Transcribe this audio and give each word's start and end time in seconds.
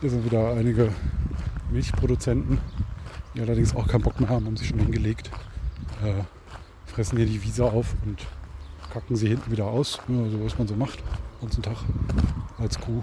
Hier 0.00 0.10
sind 0.10 0.24
wieder 0.24 0.52
einige 0.52 0.92
Milchproduzenten, 1.72 2.60
die 3.34 3.40
allerdings 3.40 3.74
auch 3.74 3.88
keinen 3.88 4.02
Bock 4.02 4.20
mehr 4.20 4.28
haben, 4.28 4.46
haben 4.46 4.56
sich 4.56 4.68
schon 4.68 4.78
hingelegt, 4.78 5.28
äh, 6.04 6.22
fressen 6.86 7.18
hier 7.18 7.26
die 7.26 7.42
Wiese 7.42 7.64
auf 7.64 7.96
und 8.06 8.24
kacken 8.92 9.16
sie 9.16 9.26
hinten 9.26 9.50
wieder 9.50 9.66
aus. 9.66 9.98
Ja, 10.06 10.30
so 10.30 10.44
was 10.44 10.56
man 10.56 10.68
so 10.68 10.76
macht, 10.76 11.02
ganzen 11.40 11.62
Tag 11.62 11.78
als 12.58 12.78
Kuh. 12.78 13.02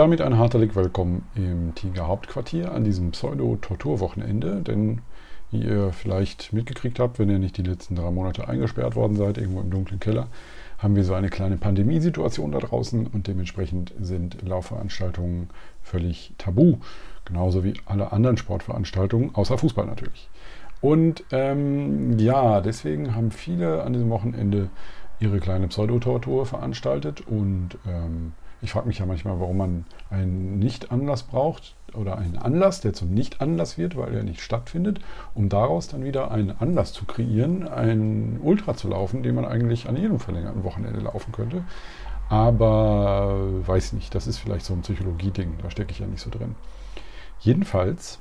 Damit 0.00 0.22
ein 0.22 0.38
hartelig 0.38 0.74
Willkommen 0.74 1.28
im 1.34 1.74
Tiger 1.74 2.08
Hauptquartier 2.08 2.72
an 2.72 2.84
diesem 2.84 3.10
Pseudo-Torturwochenende. 3.10 4.62
Denn 4.62 5.02
wie 5.50 5.62
ihr 5.62 5.92
vielleicht 5.92 6.54
mitgekriegt 6.54 6.98
habt, 6.98 7.18
wenn 7.18 7.28
ihr 7.28 7.38
nicht 7.38 7.58
die 7.58 7.62
letzten 7.62 7.96
drei 7.96 8.10
Monate 8.10 8.48
eingesperrt 8.48 8.96
worden 8.96 9.14
seid, 9.14 9.36
irgendwo 9.36 9.60
im 9.60 9.68
dunklen 9.68 10.00
Keller, 10.00 10.28
haben 10.78 10.96
wir 10.96 11.04
so 11.04 11.12
eine 11.12 11.28
kleine 11.28 11.58
Pandemiesituation 11.58 12.50
da 12.50 12.60
draußen 12.60 13.08
und 13.08 13.26
dementsprechend 13.26 13.92
sind 14.00 14.38
Laufveranstaltungen 14.40 15.50
völlig 15.82 16.32
tabu. 16.38 16.78
Genauso 17.26 17.62
wie 17.62 17.74
alle 17.84 18.10
anderen 18.10 18.38
Sportveranstaltungen, 18.38 19.34
außer 19.34 19.58
Fußball 19.58 19.84
natürlich. 19.84 20.30
Und 20.80 21.24
ähm, 21.30 22.18
ja, 22.18 22.62
deswegen 22.62 23.14
haben 23.14 23.32
viele 23.32 23.82
an 23.82 23.92
diesem 23.92 24.08
Wochenende 24.08 24.70
ihre 25.18 25.40
kleine 25.40 25.68
Pseudo-Tortur 25.68 26.46
veranstaltet 26.46 27.20
und 27.26 27.76
ähm, 27.86 28.32
ich 28.62 28.72
frage 28.72 28.86
mich 28.86 28.98
ja 28.98 29.06
manchmal, 29.06 29.40
warum 29.40 29.56
man 29.56 29.84
einen 30.10 30.58
Nicht-Anlass 30.58 31.22
braucht 31.22 31.74
oder 31.94 32.18
einen 32.18 32.36
Anlass, 32.36 32.80
der 32.80 32.92
zum 32.92 33.12
Nicht-Anlass 33.14 33.78
wird, 33.78 33.96
weil 33.96 34.14
er 34.14 34.22
nicht 34.22 34.40
stattfindet, 34.40 35.00
um 35.34 35.48
daraus 35.48 35.88
dann 35.88 36.04
wieder 36.04 36.30
einen 36.30 36.50
Anlass 36.50 36.92
zu 36.92 37.04
kreieren, 37.06 37.66
einen 37.66 38.38
Ultra 38.42 38.74
zu 38.74 38.88
laufen, 38.88 39.22
den 39.22 39.34
man 39.34 39.44
eigentlich 39.44 39.88
an 39.88 39.96
jedem 39.96 40.20
verlängerten 40.20 40.64
Wochenende 40.64 41.00
laufen 41.00 41.32
könnte. 41.32 41.64
Aber 42.28 43.34
weiß 43.66 43.94
nicht, 43.94 44.14
das 44.14 44.26
ist 44.26 44.38
vielleicht 44.38 44.64
so 44.64 44.74
ein 44.74 44.82
Psychologie-Ding, 44.82 45.54
da 45.62 45.70
stecke 45.70 45.92
ich 45.92 45.98
ja 45.98 46.06
nicht 46.06 46.22
so 46.22 46.30
drin. 46.30 46.54
Jedenfalls 47.40 48.20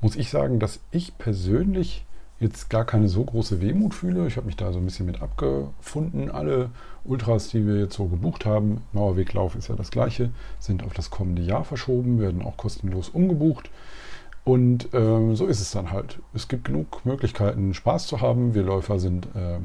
muss 0.00 0.16
ich 0.16 0.30
sagen, 0.30 0.58
dass 0.58 0.80
ich 0.90 1.16
persönlich 1.18 2.04
jetzt 2.44 2.70
gar 2.70 2.84
keine 2.84 3.08
so 3.08 3.24
große 3.24 3.60
Wehmut 3.60 3.94
fühle. 3.94 4.26
Ich 4.26 4.36
habe 4.36 4.46
mich 4.46 4.56
da 4.56 4.72
so 4.72 4.78
ein 4.78 4.84
bisschen 4.84 5.06
mit 5.06 5.22
abgefunden. 5.22 6.30
Alle 6.30 6.70
Ultras, 7.04 7.48
die 7.48 7.66
wir 7.66 7.78
jetzt 7.80 7.94
so 7.94 8.06
gebucht 8.06 8.44
haben, 8.44 8.82
Mauerweglauf 8.92 9.56
ist 9.56 9.68
ja 9.68 9.74
das 9.74 9.90
gleiche, 9.90 10.30
sind 10.60 10.84
auf 10.84 10.92
das 10.92 11.10
kommende 11.10 11.42
Jahr 11.42 11.64
verschoben, 11.64 12.20
werden 12.20 12.42
auch 12.42 12.56
kostenlos 12.56 13.08
umgebucht. 13.08 13.70
Und 14.44 14.88
ähm, 14.92 15.34
so 15.34 15.46
ist 15.46 15.60
es 15.60 15.70
dann 15.70 15.90
halt. 15.90 16.18
Es 16.34 16.48
gibt 16.48 16.66
genug 16.66 17.04
Möglichkeiten, 17.06 17.72
Spaß 17.72 18.06
zu 18.06 18.20
haben. 18.20 18.54
Wir 18.54 18.62
Läufer 18.62 18.98
sind 19.00 19.26
äh, 19.34 19.58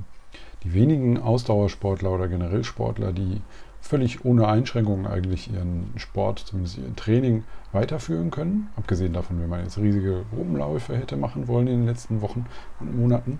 die 0.64 0.74
wenigen 0.74 1.18
Ausdauersportler 1.20 2.12
oder 2.12 2.30
generell 2.30 2.64
Sportler, 2.64 3.12
die 3.12 3.42
völlig 3.82 4.26
ohne 4.26 4.48
Einschränkungen 4.48 5.08
eigentlich 5.08 5.52
ihren 5.52 5.94
Sport, 5.96 6.40
zumindest 6.40 6.78
ihr 6.78 6.96
Training 6.96 7.44
weiterführen 7.72 8.32
können. 8.32 8.70
Abgesehen 8.76 9.14
davon, 9.14 9.42
wenn 9.42 9.50
man 9.50 9.64
jetzt 9.64 9.78
riesige 9.78 10.26
Gruppenläufe 10.34 10.96
hätte 10.98 11.18
machen 11.18 11.48
wollen 11.48 11.68
in 11.68 11.80
den 11.80 11.86
letzten 11.88 12.22
Wochen 12.22 12.46
und 12.80 12.98
Monaten. 12.98 13.40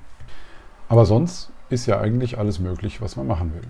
Aber 0.88 1.06
sonst 1.06 1.52
ist 1.70 1.86
ja 1.86 2.00
eigentlich 2.00 2.38
alles 2.38 2.60
möglich, 2.60 3.02
was 3.02 3.16
man 3.16 3.28
machen 3.28 3.54
will. 3.54 3.68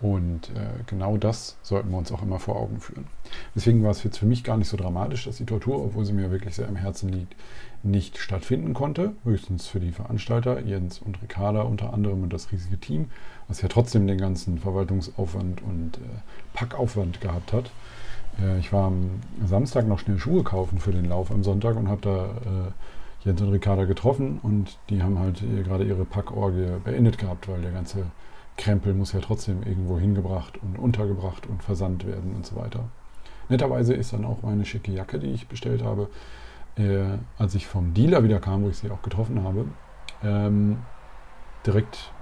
Und 0.00 0.48
äh, 0.50 0.82
genau 0.86 1.18
das 1.18 1.58
sollten 1.62 1.90
wir 1.90 1.98
uns 1.98 2.10
auch 2.10 2.22
immer 2.22 2.38
vor 2.38 2.56
Augen 2.56 2.80
führen. 2.80 3.06
Deswegen 3.54 3.82
war 3.82 3.90
es 3.90 4.02
jetzt 4.02 4.18
für 4.18 4.24
mich 4.24 4.44
gar 4.44 4.56
nicht 4.56 4.68
so 4.68 4.78
dramatisch, 4.78 5.26
dass 5.26 5.36
die 5.36 5.44
Tortur, 5.44 5.84
obwohl 5.84 6.06
sie 6.06 6.14
mir 6.14 6.30
wirklich 6.30 6.54
sehr 6.54 6.68
am 6.68 6.76
Herzen 6.76 7.10
liegt, 7.10 7.36
nicht 7.82 8.16
stattfinden 8.16 8.72
konnte. 8.72 9.12
Höchstens 9.24 9.66
für 9.66 9.78
die 9.78 9.92
Veranstalter, 9.92 10.60
Jens 10.60 11.00
und 11.00 11.20
Ricarda 11.20 11.62
unter 11.62 11.92
anderem 11.92 12.22
und 12.22 12.32
das 12.32 12.50
riesige 12.50 12.78
Team, 12.78 13.10
was 13.50 13.60
ja 13.62 13.68
trotzdem 13.68 14.06
den 14.06 14.16
ganzen 14.16 14.58
Verwaltungsaufwand 14.58 15.60
und 15.62 15.98
äh, 15.98 16.20
Packaufwand 16.54 17.20
gehabt 17.20 17.52
hat. 17.52 17.70
Äh, 18.40 18.60
ich 18.60 18.72
war 18.72 18.86
am 18.86 19.20
Samstag 19.44 19.88
noch 19.88 19.98
schnell 19.98 20.18
Schuhe 20.18 20.44
kaufen 20.44 20.78
für 20.78 20.92
den 20.92 21.06
Lauf 21.06 21.32
am 21.32 21.42
Sonntag 21.42 21.76
und 21.76 21.88
habe 21.88 22.00
da 22.00 22.24
äh, 22.26 23.24
Jens 23.24 23.42
und 23.42 23.50
Ricarda 23.50 23.84
getroffen 23.84 24.38
und 24.42 24.78
die 24.88 25.02
haben 25.02 25.18
halt 25.18 25.42
gerade 25.64 25.84
ihre 25.84 26.04
Packorgie 26.04 26.78
beendet 26.84 27.18
gehabt, 27.18 27.48
weil 27.48 27.60
der 27.60 27.72
ganze 27.72 28.06
Krempel 28.56 28.94
muss 28.94 29.12
ja 29.12 29.20
trotzdem 29.20 29.62
irgendwo 29.64 29.98
hingebracht 29.98 30.58
und 30.62 30.78
untergebracht 30.78 31.46
und 31.46 31.62
versandt 31.62 32.06
werden 32.06 32.34
und 32.36 32.46
so 32.46 32.56
weiter. 32.56 32.84
Netterweise 33.48 33.94
ist 33.94 34.12
dann 34.12 34.24
auch 34.24 34.42
meine 34.42 34.64
schicke 34.64 34.92
Jacke, 34.92 35.18
die 35.18 35.32
ich 35.32 35.48
bestellt 35.48 35.82
habe, 35.82 36.08
äh, 36.76 37.18
als 37.36 37.56
ich 37.56 37.66
vom 37.66 37.94
Dealer 37.94 38.22
wieder 38.22 38.38
kam, 38.38 38.62
wo 38.62 38.68
ich 38.68 38.78
sie 38.78 38.90
auch 38.90 39.02
getroffen 39.02 39.42
habe, 39.42 39.66
ähm, 40.22 40.78
direkt 41.66 42.12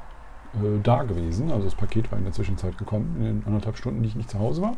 äh, 0.54 0.81
da 0.82 1.03
gewesen. 1.03 1.50
Also 1.50 1.64
das 1.64 1.75
Paket 1.75 2.10
war 2.10 2.19
in 2.19 2.25
der 2.25 2.32
Zwischenzeit 2.32 2.78
gekommen, 2.78 3.16
in 3.19 3.25
den 3.25 3.47
anderthalb 3.47 3.76
Stunden, 3.76 4.03
die 4.03 4.09
ich 4.09 4.16
nicht 4.16 4.31
zu 4.31 4.38
Hause 4.38 4.62
war. 4.62 4.76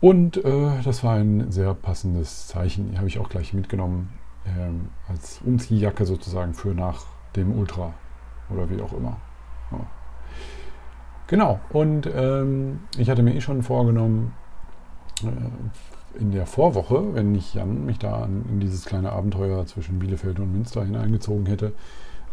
Und 0.00 0.36
äh, 0.44 0.82
das 0.84 1.02
war 1.02 1.14
ein 1.14 1.50
sehr 1.50 1.74
passendes 1.74 2.46
Zeichen. 2.46 2.96
Habe 2.96 3.08
ich 3.08 3.18
auch 3.18 3.28
gleich 3.28 3.52
mitgenommen 3.52 4.10
ähm, 4.46 4.88
als 5.08 5.40
Umziehjacke 5.44 6.06
sozusagen 6.06 6.54
für 6.54 6.74
nach 6.74 7.04
dem 7.34 7.58
Ultra 7.58 7.94
oder 8.50 8.70
wie 8.70 8.80
auch 8.80 8.92
immer. 8.92 9.16
Ja. 9.72 9.80
Genau, 11.26 11.60
und 11.70 12.08
ähm, 12.14 12.80
ich 12.96 13.10
hatte 13.10 13.22
mir 13.22 13.34
eh 13.34 13.40
schon 13.40 13.62
vorgenommen, 13.62 14.32
äh, 15.22 16.18
in 16.18 16.32
der 16.32 16.46
Vorwoche, 16.46 17.14
wenn 17.14 17.32
nicht 17.32 17.54
Jan 17.54 17.84
mich 17.84 17.98
da 17.98 18.24
in 18.24 18.60
dieses 18.60 18.84
kleine 18.86 19.12
Abenteuer 19.12 19.66
zwischen 19.66 19.98
Bielefeld 19.98 20.40
und 20.40 20.52
Münster 20.52 20.84
hineingezogen 20.84 21.46
hätte, 21.46 21.72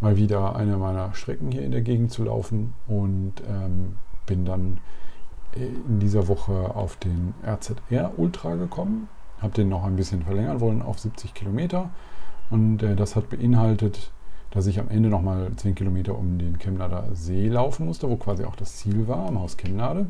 mal 0.02 0.18
wieder 0.18 0.56
eine 0.56 0.78
meiner 0.78 1.14
Strecken 1.14 1.52
hier 1.52 1.64
in 1.64 1.72
der 1.72 1.82
Gegend 1.82 2.12
zu 2.12 2.24
laufen 2.24 2.74
und 2.88 3.34
ähm, 3.48 3.98
bin 4.26 4.46
dann 4.46 4.80
in 5.56 6.00
dieser 6.00 6.28
Woche 6.28 6.76
auf 6.76 6.98
den 6.98 7.34
RZR 7.46 8.12
Ultra 8.18 8.56
gekommen, 8.56 9.08
habe 9.42 9.54
den 9.54 9.70
noch 9.70 9.86
ein 9.86 9.96
bisschen 9.96 10.24
verlängern 10.24 10.60
wollen 10.60 10.82
auf 10.82 11.00
70 11.00 11.34
Kilometer 11.34 11.92
und 12.50 12.84
äh, 12.84 12.96
das 12.96 13.16
hat 13.16 13.30
beinhaltet 13.30 14.12
dass 14.56 14.68
ich 14.68 14.80
am 14.80 14.88
Ende 14.88 15.10
nochmal 15.10 15.52
10 15.54 15.76
Kilometer 15.76 16.18
um 16.18 16.40
den 16.40 16.58
Chemnader 16.58 17.10
See 17.14 17.50
laufen 17.50 17.86
musste, 17.86 18.10
wo 18.10 18.16
quasi 18.16 18.46
auch 18.46 18.56
das 18.56 18.78
Ziel 18.78 19.06
war, 19.06 19.28
am 19.28 19.38
Haus 19.38 19.58
Chemnade. 19.58 20.08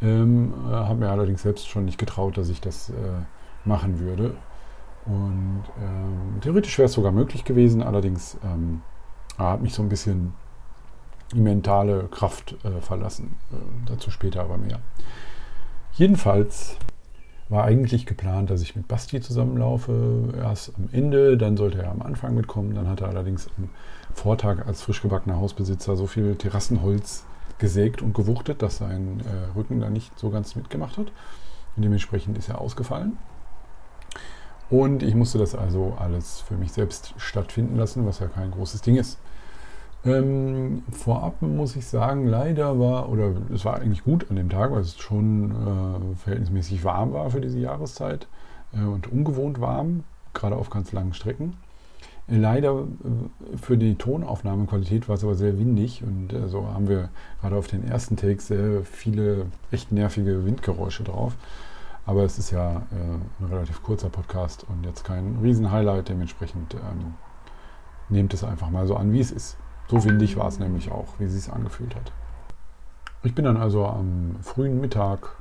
Ähm, 0.00 0.54
äh, 0.68 0.70
habe 0.70 1.00
mir 1.00 1.10
allerdings 1.10 1.42
selbst 1.42 1.66
schon 1.66 1.84
nicht 1.84 1.98
getraut, 1.98 2.38
dass 2.38 2.50
ich 2.50 2.60
das 2.60 2.90
äh, 2.90 2.92
machen 3.64 3.98
würde. 3.98 4.36
Und 5.08 5.62
ähm, 5.82 6.40
theoretisch 6.42 6.76
wäre 6.78 6.86
es 6.86 6.92
sogar 6.92 7.12
möglich 7.12 7.44
gewesen, 7.44 7.82
allerdings 7.82 8.36
ähm, 8.44 8.82
hat 9.38 9.62
mich 9.62 9.72
so 9.72 9.82
ein 9.82 9.88
bisschen 9.88 10.34
die 11.32 11.40
mentale 11.40 12.04
Kraft 12.10 12.56
äh, 12.64 12.82
verlassen. 12.82 13.36
Äh, 13.50 13.56
dazu 13.86 14.10
später 14.10 14.42
aber 14.42 14.58
mehr. 14.58 14.80
Jedenfalls 15.94 16.76
war 17.48 17.64
eigentlich 17.64 18.04
geplant, 18.04 18.50
dass 18.50 18.60
ich 18.60 18.76
mit 18.76 18.86
Basti 18.86 19.22
zusammenlaufe. 19.22 20.34
Erst 20.36 20.74
am 20.76 20.90
Ende, 20.92 21.38
dann 21.38 21.56
sollte 21.56 21.82
er 21.82 21.90
am 21.90 22.02
Anfang 22.02 22.34
mitkommen. 22.34 22.74
Dann 22.74 22.86
hat 22.86 23.00
er 23.00 23.08
allerdings 23.08 23.48
am 23.56 23.70
Vortag 24.12 24.66
als 24.66 24.82
frisch 24.82 25.00
gebackener 25.00 25.38
Hausbesitzer 25.38 25.96
so 25.96 26.06
viel 26.06 26.36
Terrassenholz 26.36 27.24
gesägt 27.58 28.02
und 28.02 28.14
gewuchtet, 28.14 28.60
dass 28.60 28.76
sein 28.76 29.20
äh, 29.20 29.56
Rücken 29.56 29.80
da 29.80 29.88
nicht 29.88 30.18
so 30.18 30.28
ganz 30.28 30.54
mitgemacht 30.54 30.98
hat. 30.98 31.06
Und 31.76 31.82
dementsprechend 31.82 32.36
ist 32.36 32.50
er 32.50 32.60
ausgefallen. 32.60 33.16
Und 34.70 35.02
ich 35.02 35.14
musste 35.14 35.38
das 35.38 35.54
also 35.54 35.96
alles 35.98 36.40
für 36.40 36.56
mich 36.56 36.72
selbst 36.72 37.14
stattfinden 37.16 37.76
lassen, 37.76 38.06
was 38.06 38.18
ja 38.18 38.26
kein 38.26 38.50
großes 38.50 38.82
Ding 38.82 38.96
ist. 38.96 39.18
Ähm, 40.04 40.82
vorab 40.92 41.42
muss 41.42 41.74
ich 41.74 41.86
sagen, 41.86 42.26
leider 42.26 42.78
war, 42.78 43.08
oder 43.08 43.32
es 43.52 43.64
war 43.64 43.80
eigentlich 43.80 44.04
gut 44.04 44.26
an 44.30 44.36
dem 44.36 44.48
Tag, 44.48 44.70
weil 44.70 44.80
es 44.80 44.96
schon 44.98 45.50
äh, 45.50 46.16
verhältnismäßig 46.16 46.84
warm 46.84 47.12
war 47.12 47.30
für 47.30 47.40
diese 47.40 47.58
Jahreszeit 47.58 48.28
äh, 48.72 48.84
und 48.84 49.10
ungewohnt 49.10 49.60
warm, 49.60 50.04
gerade 50.34 50.56
auf 50.56 50.70
ganz 50.70 50.92
langen 50.92 51.14
Strecken. 51.14 51.54
Äh, 52.28 52.36
leider 52.36 52.84
für 53.60 53.76
die 53.76 53.96
Tonaufnahmequalität 53.96 55.08
war 55.08 55.16
es 55.16 55.24
aber 55.24 55.34
sehr 55.34 55.58
windig 55.58 56.04
und 56.04 56.32
äh, 56.32 56.48
so 56.48 56.68
haben 56.68 56.88
wir 56.88 57.08
gerade 57.40 57.56
auf 57.56 57.66
den 57.66 57.86
ersten 57.86 58.16
Takes 58.16 58.46
sehr 58.46 58.84
viele 58.84 59.46
echt 59.72 59.90
nervige 59.90 60.44
Windgeräusche 60.44 61.02
drauf. 61.02 61.34
Aber 62.08 62.24
es 62.24 62.38
ist 62.38 62.52
ja 62.52 62.76
äh, 62.90 63.42
ein 63.44 63.48
relativ 63.50 63.82
kurzer 63.82 64.08
Podcast 64.08 64.64
und 64.66 64.82
jetzt 64.86 65.04
kein 65.04 65.40
Riesen-Highlight, 65.42 66.08
dementsprechend 66.08 66.72
ähm, 66.72 67.12
nehmt 68.08 68.32
es 68.32 68.42
einfach 68.44 68.70
mal 68.70 68.86
so 68.86 68.96
an, 68.96 69.12
wie 69.12 69.20
es 69.20 69.30
ist. 69.30 69.58
So 69.88 70.02
windig 70.06 70.38
war 70.38 70.48
es 70.48 70.58
nämlich 70.58 70.90
auch, 70.90 71.08
wie 71.18 71.26
sie 71.26 71.36
es 71.36 71.50
angefühlt 71.50 71.94
hat. 71.94 72.10
Ich 73.24 73.34
bin 73.34 73.44
dann 73.44 73.58
also 73.58 73.84
am 73.84 74.36
frühen 74.40 74.80
Mittag 74.80 75.36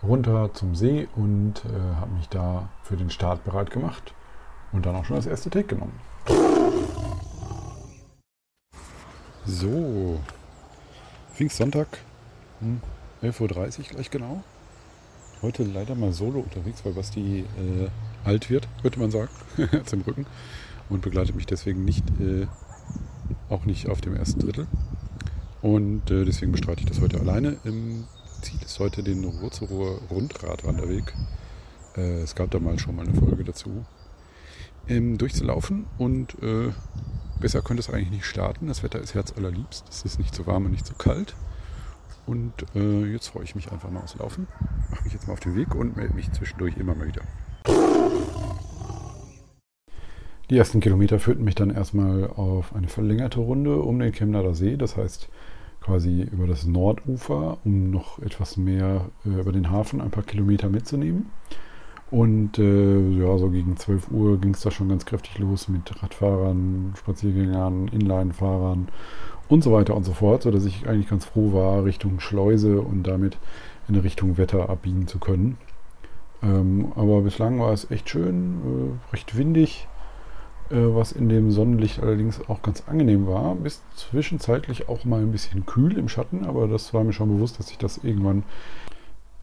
runter 0.00 0.54
zum 0.54 0.76
See 0.76 1.08
und 1.16 1.64
äh, 1.64 1.96
habe 1.96 2.12
mich 2.12 2.28
da 2.28 2.68
für 2.84 2.96
den 2.96 3.10
Start 3.10 3.42
bereit 3.42 3.72
gemacht. 3.72 4.14
und 4.70 4.86
dann 4.86 4.94
auch 4.94 5.04
schon 5.04 5.16
das 5.16 5.26
erste 5.26 5.50
Take 5.50 5.74
genommen. 5.74 5.98
So, 9.44 10.20
Pfingstsonntag, 11.34 11.88
hm, 12.60 12.80
11.30 13.22 13.78
Uhr 13.80 13.84
gleich 13.86 14.10
genau. 14.12 14.44
Heute 15.42 15.64
leider 15.64 15.94
mal 15.94 16.12
solo 16.12 16.40
unterwegs, 16.40 16.84
weil 16.84 16.94
Basti 16.94 17.40
äh, 17.40 17.88
alt 18.24 18.48
wird, 18.48 18.68
könnte 18.82 18.98
man 18.98 19.10
sagen, 19.10 19.28
zum 19.84 20.00
Rücken 20.02 20.26
und 20.88 21.02
begleitet 21.02 21.36
mich 21.36 21.46
deswegen 21.46 21.84
nicht, 21.84 22.04
äh, 22.20 22.46
auch 23.50 23.66
nicht 23.66 23.88
auf 23.88 24.00
dem 24.00 24.16
ersten 24.16 24.40
Drittel. 24.40 24.66
Und 25.60 26.10
äh, 26.10 26.24
deswegen 26.24 26.52
bestreite 26.52 26.80
ich 26.80 26.86
das 26.86 27.00
heute 27.00 27.20
alleine. 27.20 27.56
Im 27.64 28.04
Ziel 28.40 28.60
ist 28.64 28.78
heute 28.78 29.02
den 29.02 29.24
Ruhrzurower 29.24 30.00
Rundradwanderweg. 30.10 31.12
Äh, 31.96 32.20
es 32.22 32.34
gab 32.34 32.50
da 32.50 32.58
mal 32.58 32.78
schon 32.78 32.96
mal 32.96 33.06
eine 33.06 33.18
Folge 33.18 33.44
dazu. 33.44 33.84
Ähm, 34.88 35.18
durchzulaufen 35.18 35.86
und 35.98 36.34
äh, 36.42 36.70
besser 37.40 37.60
könnte 37.60 37.80
es 37.80 37.90
eigentlich 37.90 38.10
nicht 38.10 38.24
starten. 38.24 38.68
Das 38.68 38.82
Wetter 38.82 39.00
ist 39.00 39.14
herzallerliebst. 39.14 39.84
Es 39.90 40.04
ist 40.04 40.18
nicht 40.18 40.34
zu 40.34 40.46
warm 40.46 40.66
und 40.66 40.70
nicht 40.70 40.86
zu 40.86 40.94
kalt. 40.94 41.34
Und 42.26 42.52
äh, 42.74 43.04
jetzt 43.06 43.28
freue 43.28 43.44
ich 43.44 43.54
mich 43.54 43.70
einfach 43.70 43.90
mal 43.90 44.00
aufs 44.00 44.16
Laufen. 44.16 44.46
Mache 44.90 45.04
mich 45.04 45.12
jetzt 45.12 45.26
mal 45.26 45.32
auf 45.34 45.40
den 45.40 45.56
Weg 45.56 45.74
und 45.74 45.96
melde 45.96 46.14
mich 46.14 46.30
zwischendurch 46.32 46.76
immer 46.76 46.94
mal 46.94 47.06
wieder. 47.06 47.22
Die 50.48 50.56
ersten 50.56 50.80
Kilometer 50.80 51.18
führten 51.18 51.42
mich 51.42 51.56
dann 51.56 51.70
erstmal 51.70 52.28
auf 52.28 52.74
eine 52.74 52.86
verlängerte 52.86 53.40
Runde 53.40 53.80
um 53.80 53.98
den 53.98 54.12
Chemnader 54.12 54.54
See, 54.54 54.76
das 54.76 54.96
heißt 54.96 55.28
quasi 55.80 56.22
über 56.22 56.46
das 56.46 56.66
Nordufer, 56.66 57.58
um 57.64 57.90
noch 57.90 58.20
etwas 58.20 58.56
mehr 58.56 59.06
äh, 59.24 59.40
über 59.40 59.52
den 59.52 59.70
Hafen 59.70 60.00
ein 60.00 60.10
paar 60.10 60.24
Kilometer 60.24 60.68
mitzunehmen. 60.68 61.30
Und 62.10 62.58
äh, 62.58 63.10
ja, 63.18 63.36
so 63.38 63.50
gegen 63.50 63.76
12 63.76 64.10
Uhr 64.12 64.40
ging 64.40 64.54
es 64.54 64.60
da 64.60 64.70
schon 64.70 64.88
ganz 64.88 65.04
kräftig 65.04 65.38
los 65.38 65.68
mit 65.68 66.02
Radfahrern, 66.02 66.92
Spaziergängern, 66.96 67.88
Inlinefahrern 67.88 68.88
und 69.48 69.64
so 69.64 69.72
weiter 69.72 69.96
und 69.96 70.04
so 70.04 70.12
fort, 70.12 70.42
sodass 70.42 70.64
ich 70.64 70.88
eigentlich 70.88 71.08
ganz 71.08 71.24
froh 71.24 71.52
war, 71.52 71.84
Richtung 71.84 72.20
Schleuse 72.20 72.80
und 72.80 73.04
damit 73.04 73.38
in 73.88 73.96
Richtung 73.96 74.36
Wetter 74.38 74.68
abbiegen 74.68 75.06
zu 75.06 75.18
können. 75.18 75.58
Ähm, 76.42 76.92
aber 76.96 77.22
bislang 77.22 77.58
war 77.60 77.72
es 77.72 77.90
echt 77.90 78.10
schön, 78.10 78.98
äh, 79.10 79.12
recht 79.12 79.36
windig 79.36 79.88
äh, 80.70 80.94
was 80.94 81.12
in 81.12 81.28
dem 81.28 81.52
Sonnenlicht 81.52 82.02
allerdings 82.02 82.40
auch 82.48 82.60
ganz 82.62 82.82
angenehm 82.88 83.26
war, 83.28 83.54
bis 83.54 83.82
zwischenzeitlich 83.94 84.88
auch 84.88 85.04
mal 85.04 85.20
ein 85.20 85.30
bisschen 85.30 85.64
kühl 85.64 85.96
im 85.96 86.08
Schatten, 86.08 86.44
aber 86.44 86.66
das 86.66 86.92
war 86.92 87.04
mir 87.04 87.12
schon 87.12 87.28
bewusst, 87.28 87.58
dass 87.58 87.68
sich 87.68 87.78
das 87.78 87.98
irgendwann 87.98 88.42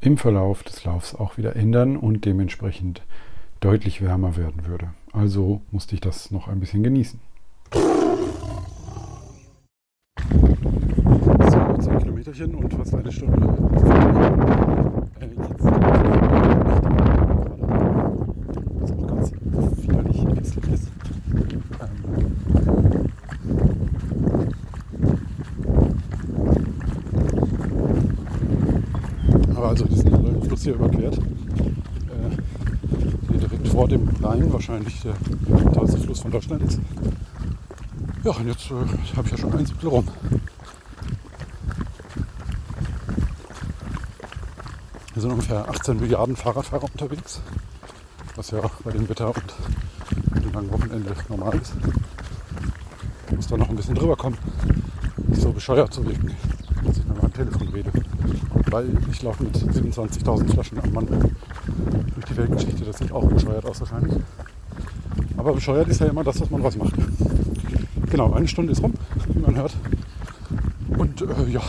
im 0.02 0.18
Verlauf 0.18 0.64
des 0.64 0.84
Laufs 0.84 1.16
auch 1.16 1.38
wieder 1.38 1.56
ändern 1.56 1.96
und 1.96 2.26
dementsprechend 2.26 3.04
deutlich 3.62 4.02
wärmer 4.02 4.36
werden 4.36 4.68
würde. 4.68 4.90
Also 5.14 5.62
musste 5.72 5.96
ich 5.96 6.02
das 6.02 6.30
noch 6.30 6.50
ein 6.50 6.60
bisschen 6.60 6.84
genießen. 6.84 7.22
So, 7.72 7.80
10 11.80 12.00
Kilometerchen 12.00 12.56
und 12.56 12.74
fast 12.74 12.96
eine 12.96 13.12
Stunde. 13.12 13.38
Äh, 15.22 15.28
jetzt 15.28 15.64
was 18.82 18.92
auch 18.92 19.08
ganz 19.08 19.32
widerlich 19.84 20.26
hässlich 20.38 20.68
ist. 20.74 20.92
Aber 29.56 29.70
also 29.70 29.86
diesen 29.86 30.42
Fluss 30.42 30.64
hier 30.64 30.74
überquert. 30.76 31.18
Äh, 31.18 31.22
hier 33.30 33.40
direkt 33.40 33.68
vor 33.84 33.90
dem 33.90 34.08
Rhein, 34.24 34.54
wahrscheinlich 34.54 35.02
der 35.02 35.14
tollste 35.74 35.98
Fluss 35.98 36.22
von 36.22 36.32
Deutschland 36.32 36.64
ist. 36.64 36.80
Ja, 38.24 38.32
und 38.32 38.48
jetzt 38.48 38.72
äh, 38.72 38.76
habe 39.18 39.26
ich 39.26 39.32
ja 39.32 39.38
schon 39.38 39.52
ein 39.52 39.66
Siebtel 39.66 39.90
rum. 39.90 40.08
Hier 45.12 45.22
sind 45.22 45.32
ungefähr 45.32 45.68
18 45.68 46.00
Milliarden 46.00 46.38
Fahrradfahrer 46.38 46.86
unterwegs, 46.86 47.42
was 48.38 48.52
ja 48.52 48.62
bei 48.86 48.92
dem 48.92 49.10
Wetter 49.10 49.28
und 49.28 50.42
dem 50.42 50.54
langen 50.54 50.72
Wochenende 50.72 51.14
normal 51.28 51.60
ist. 51.62 51.74
Ich 53.28 53.36
muss 53.36 53.48
da 53.48 53.58
noch 53.58 53.68
ein 53.68 53.76
bisschen 53.76 53.96
drüber 53.96 54.16
kommen, 54.16 54.38
nicht 55.28 55.42
so 55.42 55.52
bescheuert 55.52 55.94
zu 55.94 56.06
wirken, 56.06 56.32
dass 56.86 57.00
ich 57.00 57.06
mit 57.06 57.22
meinem 57.22 57.34
Telefon 57.34 57.68
rede. 57.68 57.92
Weil 58.72 58.98
ich 59.12 59.22
laufe 59.24 59.44
mit 59.44 59.58
27.000 59.58 60.54
Flaschen 60.54 60.80
am 60.80 60.94
Mann 60.94 61.36
die 62.34 62.38
Weltgeschichte. 62.38 62.86
Das 62.86 62.98
sieht 62.98 63.12
auch 63.12 63.26
bescheuert 63.26 63.66
aus 63.66 63.80
wahrscheinlich. 63.80 64.22
Aber 65.38 65.54
bescheuert 65.54 65.88
ist 65.90 66.02
ja 66.02 66.08
immer 66.08 66.24
das, 66.24 66.40
was 66.42 66.50
man 66.50 66.64
was 66.64 66.78
macht. 66.78 66.94
Genau, 68.10 68.34
eine 68.34 68.48
Stunde 68.48 68.72
ist 68.72 68.82
rum, 68.82 68.94
wie 69.28 69.40
man 69.40 69.56
hört. 69.56 69.76
Und 70.98 71.22
äh, 71.22 71.50
ja, 71.50 71.62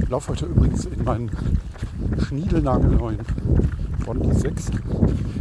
ich 0.00 0.08
laufe 0.08 0.32
heute 0.32 0.46
übrigens 0.46 0.86
in 0.86 1.04
meinen 1.04 1.30
schniedelnagelneuen 2.26 3.18
Bond 4.04 4.40
6, 4.40 4.66
die 4.66 4.78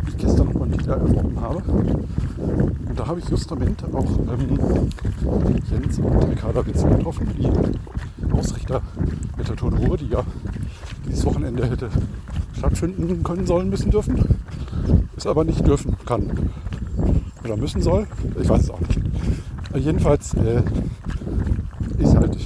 ich 0.09 0.17
gestern 0.17 0.47
noch 0.47 0.67
wieder 0.67 0.97
erworben 0.97 1.39
habe. 1.39 1.63
Und 2.37 2.99
da 2.99 3.07
habe 3.07 3.19
ich 3.19 3.29
justament 3.29 3.83
auch 3.93 4.19
ähm, 4.19 4.89
Jens 5.71 5.99
und 5.99 6.29
Ricarda 6.29 6.65
Witzel 6.65 6.89
getroffen, 6.89 7.27
die 7.37 8.33
Ausrichter 8.33 8.81
mit 9.37 9.47
der 9.47 9.55
Tour 9.55 9.97
die 9.97 10.07
ja 10.07 10.23
dieses 11.07 11.25
Wochenende 11.25 11.69
hätte 11.69 11.89
stattfinden 12.57 13.23
können 13.23 13.45
sollen, 13.45 13.69
müssen 13.69 13.91
dürfen. 13.91 14.17
Es 15.15 15.25
aber 15.25 15.43
nicht 15.43 15.65
dürfen 15.65 15.95
kann. 16.05 16.51
Oder 17.43 17.57
müssen 17.57 17.81
soll. 17.81 18.07
Ich 18.41 18.49
weiß 18.49 18.63
es 18.63 18.69
auch 18.69 18.79
nicht. 18.79 18.99
Jedenfalls 19.75 20.33
äh, 20.35 20.63
ist 22.01 22.15
halt 22.15 22.37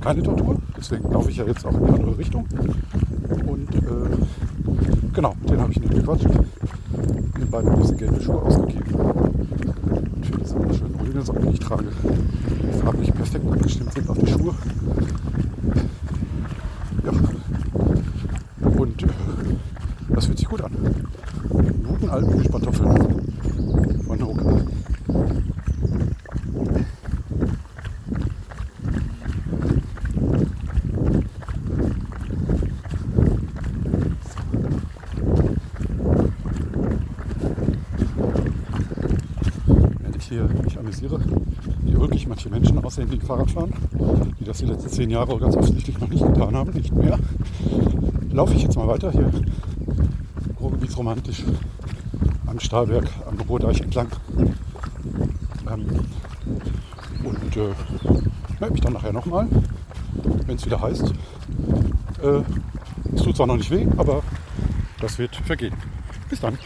keine 0.00 0.22
Tortur. 0.22 0.56
Deswegen 0.76 1.10
laufe 1.12 1.30
ich 1.30 1.36
ja 1.36 1.44
jetzt 1.44 1.64
auch 1.64 1.74
in 1.74 1.86
die 1.86 1.92
andere 1.92 2.18
Richtung. 2.18 2.46
Und 3.46 3.74
äh, 3.74 5.10
genau, 5.12 5.34
den 5.48 5.60
habe 5.60 5.72
ich 5.72 5.80
nicht 5.80 5.94
gequatscht. 5.94 6.26
Den 6.26 7.50
beiden 7.50 7.70
ein 7.70 7.78
bisschen 7.78 7.96
gelbe 7.96 8.20
Schuhe 8.20 8.42
ausgegeben. 8.42 8.94
Und 8.94 10.50
immer 10.50 10.74
schön 10.74 10.92
grüne 10.98 11.22
Socken, 11.22 11.46
die 11.46 11.52
ich 11.54 11.60
trage. 11.60 11.86
Die 12.62 12.78
farblich 12.78 13.14
perfekt 13.14 13.46
abgestimmt 13.50 13.92
sind 13.92 14.10
auf 14.10 14.18
die 14.18 14.26
Schuhe. 14.26 14.54
Ja. 17.04 17.12
Und 18.76 19.02
äh, 19.02 19.06
das 20.14 20.26
fühlt 20.26 20.38
sich 20.38 20.48
gut 20.48 20.62
an. 20.62 20.72
Guten 21.86 22.10
alten 22.10 22.36
Mischpantoffeln 22.36 23.22
von 24.06 24.22
Hoka. 24.26 24.62
hier 40.32 40.48
mich 40.64 40.78
amüsiere, 40.78 41.20
wie 41.82 41.94
ulkig 41.94 42.26
die 42.96 43.20
Fahrrad 43.20 43.50
fahren, 43.50 43.72
die 44.38 44.44
das 44.44 44.58
die 44.58 44.66
letzten 44.66 44.90
zehn 44.90 45.10
Jahre 45.10 45.38
ganz 45.38 45.56
offensichtlich 45.56 45.98
noch 45.98 46.08
nicht 46.08 46.24
getan 46.24 46.54
haben, 46.54 46.72
nicht 46.72 46.94
mehr. 46.94 47.18
Laufe 48.30 48.54
ich 48.54 48.62
jetzt 48.62 48.76
mal 48.76 48.86
weiter 48.86 49.10
hier 49.10 49.30
Ruhrgebietsromantisch 50.60 51.44
am 52.46 52.60
Stahlberg, 52.60 53.08
am 53.26 53.40
Ruhrdeich 53.48 53.80
entlang. 53.80 54.08
Ähm, 55.70 55.86
und 57.24 57.56
äh, 57.56 57.68
melde 58.60 58.72
mich 58.72 58.80
dann 58.82 58.92
nachher 58.92 59.12
nochmal, 59.12 59.48
wenn 60.46 60.56
es 60.56 60.66
wieder 60.66 60.80
heißt. 60.80 61.12
Äh, 62.22 62.42
es 63.14 63.22
tut 63.22 63.36
zwar 63.36 63.46
noch 63.46 63.56
nicht 63.56 63.70
weh, 63.70 63.86
aber 63.96 64.22
das 65.00 65.18
wird 65.18 65.34
vergehen. 65.36 65.74
Bis 66.28 66.40
dann. 66.40 66.58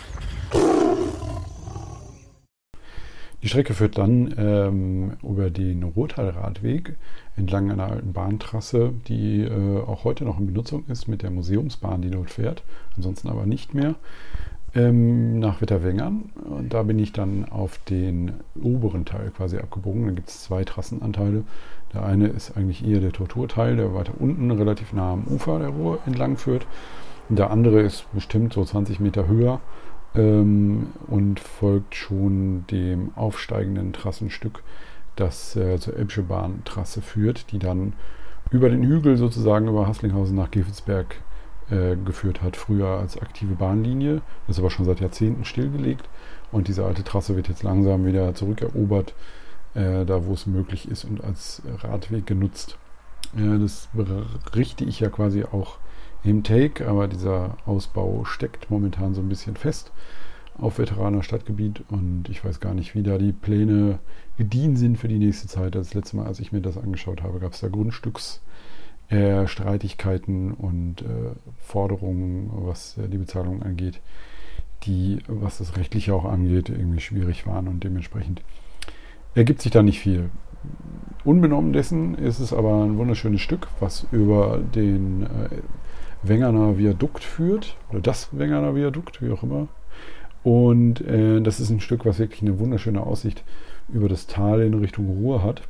Die 3.46 3.50
Strecke 3.50 3.74
führt 3.74 3.96
dann 3.96 4.34
ähm, 4.38 5.12
über 5.22 5.50
den 5.50 5.84
Rottalradweg 5.84 6.96
entlang 7.36 7.70
einer 7.70 7.86
alten 7.86 8.12
Bahntrasse, 8.12 8.92
die 9.06 9.42
äh, 9.42 9.82
auch 9.86 10.02
heute 10.02 10.24
noch 10.24 10.40
in 10.40 10.46
Benutzung 10.46 10.82
ist 10.88 11.06
mit 11.06 11.22
der 11.22 11.30
Museumsbahn, 11.30 12.02
die 12.02 12.10
dort 12.10 12.32
fährt, 12.32 12.64
ansonsten 12.96 13.28
aber 13.28 13.46
nicht 13.46 13.72
mehr, 13.72 13.94
ähm, 14.74 15.38
nach 15.38 15.60
Wetterwengern. 15.60 16.32
Und 16.44 16.74
da 16.74 16.82
bin 16.82 16.98
ich 16.98 17.12
dann 17.12 17.44
auf 17.44 17.78
den 17.88 18.32
oberen 18.60 19.04
Teil 19.04 19.30
quasi 19.30 19.58
abgebogen. 19.58 20.06
Da 20.06 20.10
gibt 20.10 20.28
es 20.28 20.42
zwei 20.42 20.64
Trassenanteile. 20.64 21.44
Der 21.94 22.04
eine 22.04 22.26
ist 22.26 22.56
eigentlich 22.56 22.84
eher 22.84 22.98
der 22.98 23.12
Torturteil, 23.12 23.76
der 23.76 23.94
weiter 23.94 24.14
unten 24.18 24.50
relativ 24.50 24.92
nah 24.92 25.12
am 25.12 25.22
Ufer 25.28 25.60
der 25.60 25.68
Ruhr 25.68 26.00
entlang 26.04 26.36
führt. 26.36 26.66
Und 27.28 27.38
der 27.38 27.52
andere 27.52 27.78
ist 27.82 28.12
bestimmt 28.12 28.54
so 28.54 28.64
20 28.64 28.98
Meter 28.98 29.28
höher 29.28 29.60
ähm, 30.16 30.88
und 31.06 31.40
folgt 31.40 31.94
schon 31.94 32.64
dem 32.70 33.10
aufsteigenden 33.16 33.92
Trassenstück, 33.92 34.62
das 35.16 35.56
äh, 35.56 35.78
zur 35.78 35.96
Elbsche 35.96 36.22
Bahntrasse 36.22 37.02
führt, 37.02 37.52
die 37.52 37.58
dann 37.58 37.94
über 38.50 38.68
den 38.68 38.82
Hügel 38.82 39.16
sozusagen 39.16 39.68
über 39.68 39.86
Haslinghausen 39.86 40.36
nach 40.36 40.50
Gevelsberg 40.50 41.16
äh, 41.70 41.96
geführt 41.96 42.42
hat, 42.42 42.56
früher 42.56 42.88
als 42.88 43.20
aktive 43.20 43.54
Bahnlinie. 43.54 44.22
Das 44.46 44.56
ist 44.56 44.60
aber 44.60 44.70
schon 44.70 44.84
seit 44.84 45.00
Jahrzehnten 45.00 45.44
stillgelegt 45.44 46.08
Und 46.52 46.68
diese 46.68 46.84
alte 46.84 47.02
Trasse 47.02 47.34
wird 47.34 47.48
jetzt 47.48 47.62
langsam 47.62 48.06
wieder 48.06 48.34
zurückerobert, 48.34 49.14
äh, 49.74 50.04
da 50.04 50.26
wo 50.26 50.34
es 50.34 50.46
möglich 50.46 50.88
ist 50.88 51.04
und 51.04 51.24
als 51.24 51.62
Radweg 51.78 52.26
genutzt. 52.26 52.78
Äh, 53.36 53.58
das 53.58 53.88
berichte 53.92 54.84
ich 54.84 55.00
ja 55.00 55.08
quasi 55.08 55.44
auch 55.44 55.78
im 56.26 56.42
Take, 56.42 56.88
aber 56.88 57.08
dieser 57.08 57.58
Ausbau 57.66 58.24
steckt 58.24 58.70
momentan 58.70 59.14
so 59.14 59.20
ein 59.20 59.28
bisschen 59.28 59.56
fest 59.56 59.92
auf 60.58 60.78
Veteraner 60.78 61.22
Stadtgebiet 61.22 61.84
und 61.88 62.28
ich 62.28 62.44
weiß 62.44 62.60
gar 62.60 62.74
nicht, 62.74 62.94
wie 62.94 63.02
da 63.02 63.16
die 63.18 63.32
Pläne 63.32 63.98
gediehen 64.38 64.76
sind 64.76 64.98
für 64.98 65.08
die 65.08 65.18
nächste 65.18 65.48
Zeit. 65.48 65.74
Das 65.74 65.94
letzte 65.94 66.16
Mal, 66.16 66.26
als 66.26 66.38
ich 66.40 66.52
mir 66.52 66.60
das 66.60 66.76
angeschaut 66.78 67.22
habe, 67.22 67.40
gab 67.40 67.52
es 67.52 67.60
da 67.60 67.68
Grundstücksstreitigkeiten 67.68 70.50
äh, 70.50 70.54
und 70.54 71.02
äh, 71.02 71.32
Forderungen, 71.58 72.50
was 72.52 72.96
äh, 72.98 73.08
die 73.08 73.18
Bezahlung 73.18 73.62
angeht, 73.62 74.00
die, 74.84 75.18
was 75.26 75.58
das 75.58 75.76
Rechtliche 75.76 76.14
auch 76.14 76.24
angeht, 76.24 76.70
irgendwie 76.70 77.00
schwierig 77.00 77.46
waren 77.46 77.68
und 77.68 77.84
dementsprechend 77.84 78.42
ergibt 79.34 79.60
sich 79.60 79.72
da 79.72 79.82
nicht 79.82 80.00
viel. 80.00 80.30
Unbenommen 81.24 81.72
dessen 81.72 82.14
ist 82.14 82.40
es 82.40 82.52
aber 82.52 82.84
ein 82.84 82.96
wunderschönes 82.96 83.40
Stück, 83.40 83.68
was 83.80 84.06
über 84.10 84.58
den 84.58 85.24
äh, 85.24 85.60
Wengerner 86.28 86.78
Viadukt 86.78 87.24
führt, 87.24 87.76
oder 87.90 88.00
das 88.00 88.28
Wengerner 88.32 88.74
Viadukt, 88.74 89.22
wie 89.22 89.30
auch 89.30 89.42
immer. 89.42 89.68
Und 90.42 91.00
äh, 91.00 91.40
das 91.40 91.58
ist 91.60 91.70
ein 91.70 91.80
Stück, 91.80 92.06
was 92.06 92.18
wirklich 92.18 92.42
eine 92.42 92.58
wunderschöne 92.58 93.02
Aussicht 93.02 93.42
über 93.88 94.08
das 94.08 94.26
Tal 94.26 94.62
in 94.62 94.74
Richtung 94.74 95.08
Ruhr 95.08 95.42
hat. 95.42 95.62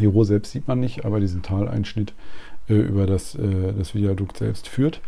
Die 0.00 0.06
Ruhr 0.06 0.24
selbst 0.24 0.52
sieht 0.52 0.66
man 0.66 0.80
nicht, 0.80 1.04
aber 1.04 1.20
diesen 1.20 1.42
Taleinschnitt 1.42 2.12
äh, 2.68 2.74
über 2.74 3.06
das, 3.06 3.34
äh, 3.36 3.72
das 3.76 3.94
Viadukt 3.94 4.38
selbst 4.38 4.68
führt. 4.68 5.00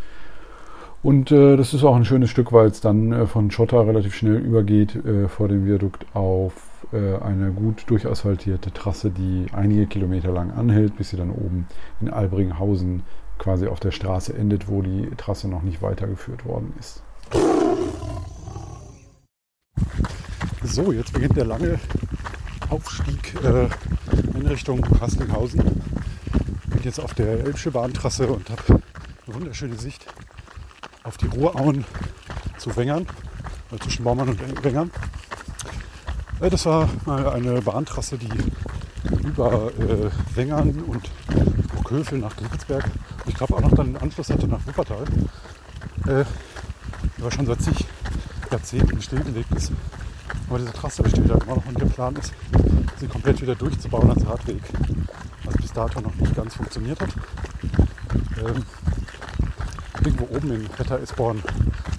Und 1.02 1.30
äh, 1.30 1.56
das 1.56 1.75
ist 1.75 1.85
auch 1.85 1.96
ein 1.96 2.04
schönes 2.04 2.30
Stück, 2.30 2.52
weil 2.52 2.68
es 2.68 2.80
dann 2.80 3.12
äh, 3.12 3.26
von 3.26 3.50
Schotter 3.50 3.87
relativ 3.87 4.14
schnell 4.14 4.37
übergeht 4.37 4.96
äh, 4.96 5.28
vor 5.28 5.49
dem 5.49 5.66
Viadukt 5.66 6.06
auf 6.14 6.87
äh, 6.92 7.16
eine 7.18 7.52
gut 7.52 7.85
durchasphaltierte 7.88 8.73
Trasse, 8.73 9.11
die 9.11 9.46
einige 9.52 9.87
Kilometer 9.87 10.32
lang 10.32 10.50
anhält, 10.52 10.96
bis 10.96 11.11
sie 11.11 11.16
dann 11.16 11.30
oben 11.30 11.66
in 12.00 12.11
Albringhausen 12.11 13.02
quasi 13.38 13.66
auf 13.66 13.81
der 13.81 13.90
Straße 13.90 14.35
endet, 14.35 14.69
wo 14.69 14.83
die 14.83 15.11
Trasse 15.16 15.49
noch 15.49 15.62
nicht 15.62 15.83
weitergeführt 15.83 16.45
worden 16.45 16.75
ist. 16.78 17.02
So, 20.62 20.93
jetzt 20.93 21.12
beginnt 21.12 21.37
der 21.37 21.45
lange 21.45 21.78
Aufstieg 22.71 23.35
äh, 23.45 23.69
in 24.37 24.47
Richtung 24.47 24.85
Haslinghausen. 25.00 25.83
Ich 26.64 26.71
bin 26.71 26.83
jetzt 26.83 26.99
auf 26.99 27.14
der 27.14 27.45
Elbsche 27.45 27.71
Bahntrasse 27.71 28.26
und 28.26 28.50
habe 28.50 28.81
eine 29.26 29.35
wunderschöne 29.35 29.76
Sicht 29.76 30.07
auf 31.05 31.16
die 31.16 31.26
Ruhrauen 31.26 31.85
zu 32.59 32.75
Wengern, 32.76 33.07
äh, 33.73 33.78
zwischen 33.78 34.05
Baumann 34.05 34.31
und 34.31 34.64
Wengern. 34.64 34.90
Äh, 36.40 36.50
das 36.50 36.66
war 36.66 36.88
mal 37.05 37.28
eine 37.28 37.62
Bahntrasse, 37.62 38.19
die 38.19 38.28
über 39.26 39.71
äh, 39.78 40.11
Wengern 40.35 40.83
und 40.87 41.11
Burghövel 41.75 42.19
nach 42.19 42.37
Glitzberg 42.37 42.85
und 42.85 43.05
ich 43.26 43.35
glaube 43.35 43.54
auch 43.56 43.61
noch 43.61 43.75
dann 43.75 43.87
einen 43.87 43.97
Anschluss 43.97 44.30
hatte 44.30 44.47
nach 44.47 44.64
Wuppertal. 44.66 45.04
Äh, 46.06 46.25
aber 47.18 47.30
schon 47.30 47.47
seit 47.47 47.62
zig 47.62 47.87
Jahrzehnten 48.50 49.02
stillgelegt 49.02 49.52
ist. 49.54 49.73
Aber 50.49 50.59
diese 50.59 50.73
Trasse 50.73 51.02
besteht 51.02 51.30
halt 51.30 51.42
immer 51.45 51.56
noch 51.56 51.66
und 51.66 51.80
der 51.80 51.87
Plan 51.87 52.14
ist, 52.16 52.33
sie 52.99 53.09
komplett 53.09 53.40
wieder 53.40 53.54
durchzubauen 53.54 54.11
als 54.11 54.26
Radweg. 54.26 54.62
Was 55.45 55.56
bis 55.56 55.73
dato 55.73 56.00
noch 56.00 56.14
nicht 56.14 56.35
ganz 56.35 56.54
funktioniert 56.54 57.00
hat. 57.00 57.11
Ähm, 58.38 58.64
irgendwo 60.04 60.37
oben 60.37 60.52
in 60.52 60.68
Wetter-Isborn 60.78 61.42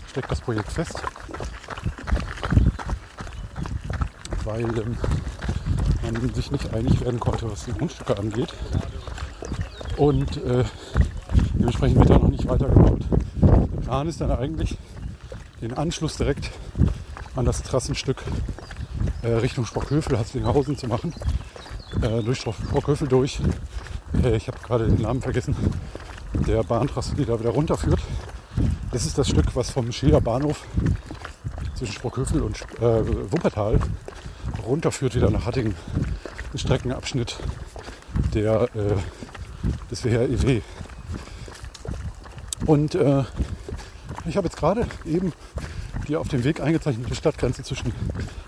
steckt 0.09 0.31
das 0.31 0.41
Projekt 0.41 0.71
fest. 0.71 1.01
Weil 4.45 4.63
ähm, 4.79 4.97
man 6.03 6.33
sich 6.33 6.51
nicht 6.51 6.73
einig 6.73 7.01
werden 7.01 7.19
konnte, 7.19 7.51
was 7.51 7.65
die 7.65 7.73
Grundstücke 7.73 8.17
angeht. 8.17 8.53
Und 9.97 10.37
äh, 10.37 10.63
dementsprechend 11.67 11.99
wird 11.99 12.09
da 12.09 12.17
noch 12.17 12.29
nicht 12.29 12.47
weitergebaut. 12.47 13.01
Der 13.41 13.81
Plan 13.81 14.07
ist 14.07 14.21
dann 14.21 14.31
eigentlich, 14.31 14.77
den 15.61 15.73
Anschluss 15.73 16.15
direkt 16.15 16.49
an 17.35 17.43
das 17.43 17.61
Trassenstück 17.61 18.23
äh, 19.21 19.27
Richtung 19.27 19.65
Sprockhövel, 19.65 20.17
Hatzlinghausen 20.17 20.77
zu 20.77 20.87
machen. 20.87 21.13
Äh, 22.01 22.23
durch 22.23 22.39
Sprockhövel 22.39 23.09
durch. 23.09 23.41
Äh, 24.23 24.37
ich 24.37 24.47
habe 24.47 24.59
gerade 24.59 24.87
den 24.87 25.01
Namen 25.01 25.21
vergessen. 25.21 25.57
Der 26.47 26.63
Bahntrasse, 26.63 27.15
die 27.15 27.25
da 27.25 27.37
wieder 27.37 27.49
runterführt. 27.49 27.99
Das 28.93 29.05
ist 29.05 29.17
das 29.17 29.27
Stück, 29.27 29.53
was 29.53 29.69
vom 29.69 29.91
Schilder 29.91 30.21
Bahnhof 30.21 30.65
zwischen 31.75 31.91
Sprockhövel 31.91 32.43
und 32.43 32.61
äh, 32.79 33.31
Wuppertal 33.31 33.81
runterführt 34.65 35.15
wieder 35.15 35.29
nach 35.29 35.45
Hattingen. 35.45 35.75
Ein 36.53 36.59
Streckenabschnitt 36.59 37.35
der, 38.33 38.69
äh, 38.73 38.95
des 39.91 40.05
WREW. 40.05 40.61
Und 42.67 42.95
äh, 42.95 43.23
ich 44.25 44.35
habe 44.35 44.47
jetzt 44.47 44.57
gerade 44.57 44.85
eben 45.05 45.31
die 46.07 46.17
auf 46.17 46.27
dem 46.27 46.43
Weg 46.43 46.59
eingezeichnete 46.59 47.15
Stadtgrenze 47.15 47.63
zwischen 47.63 47.93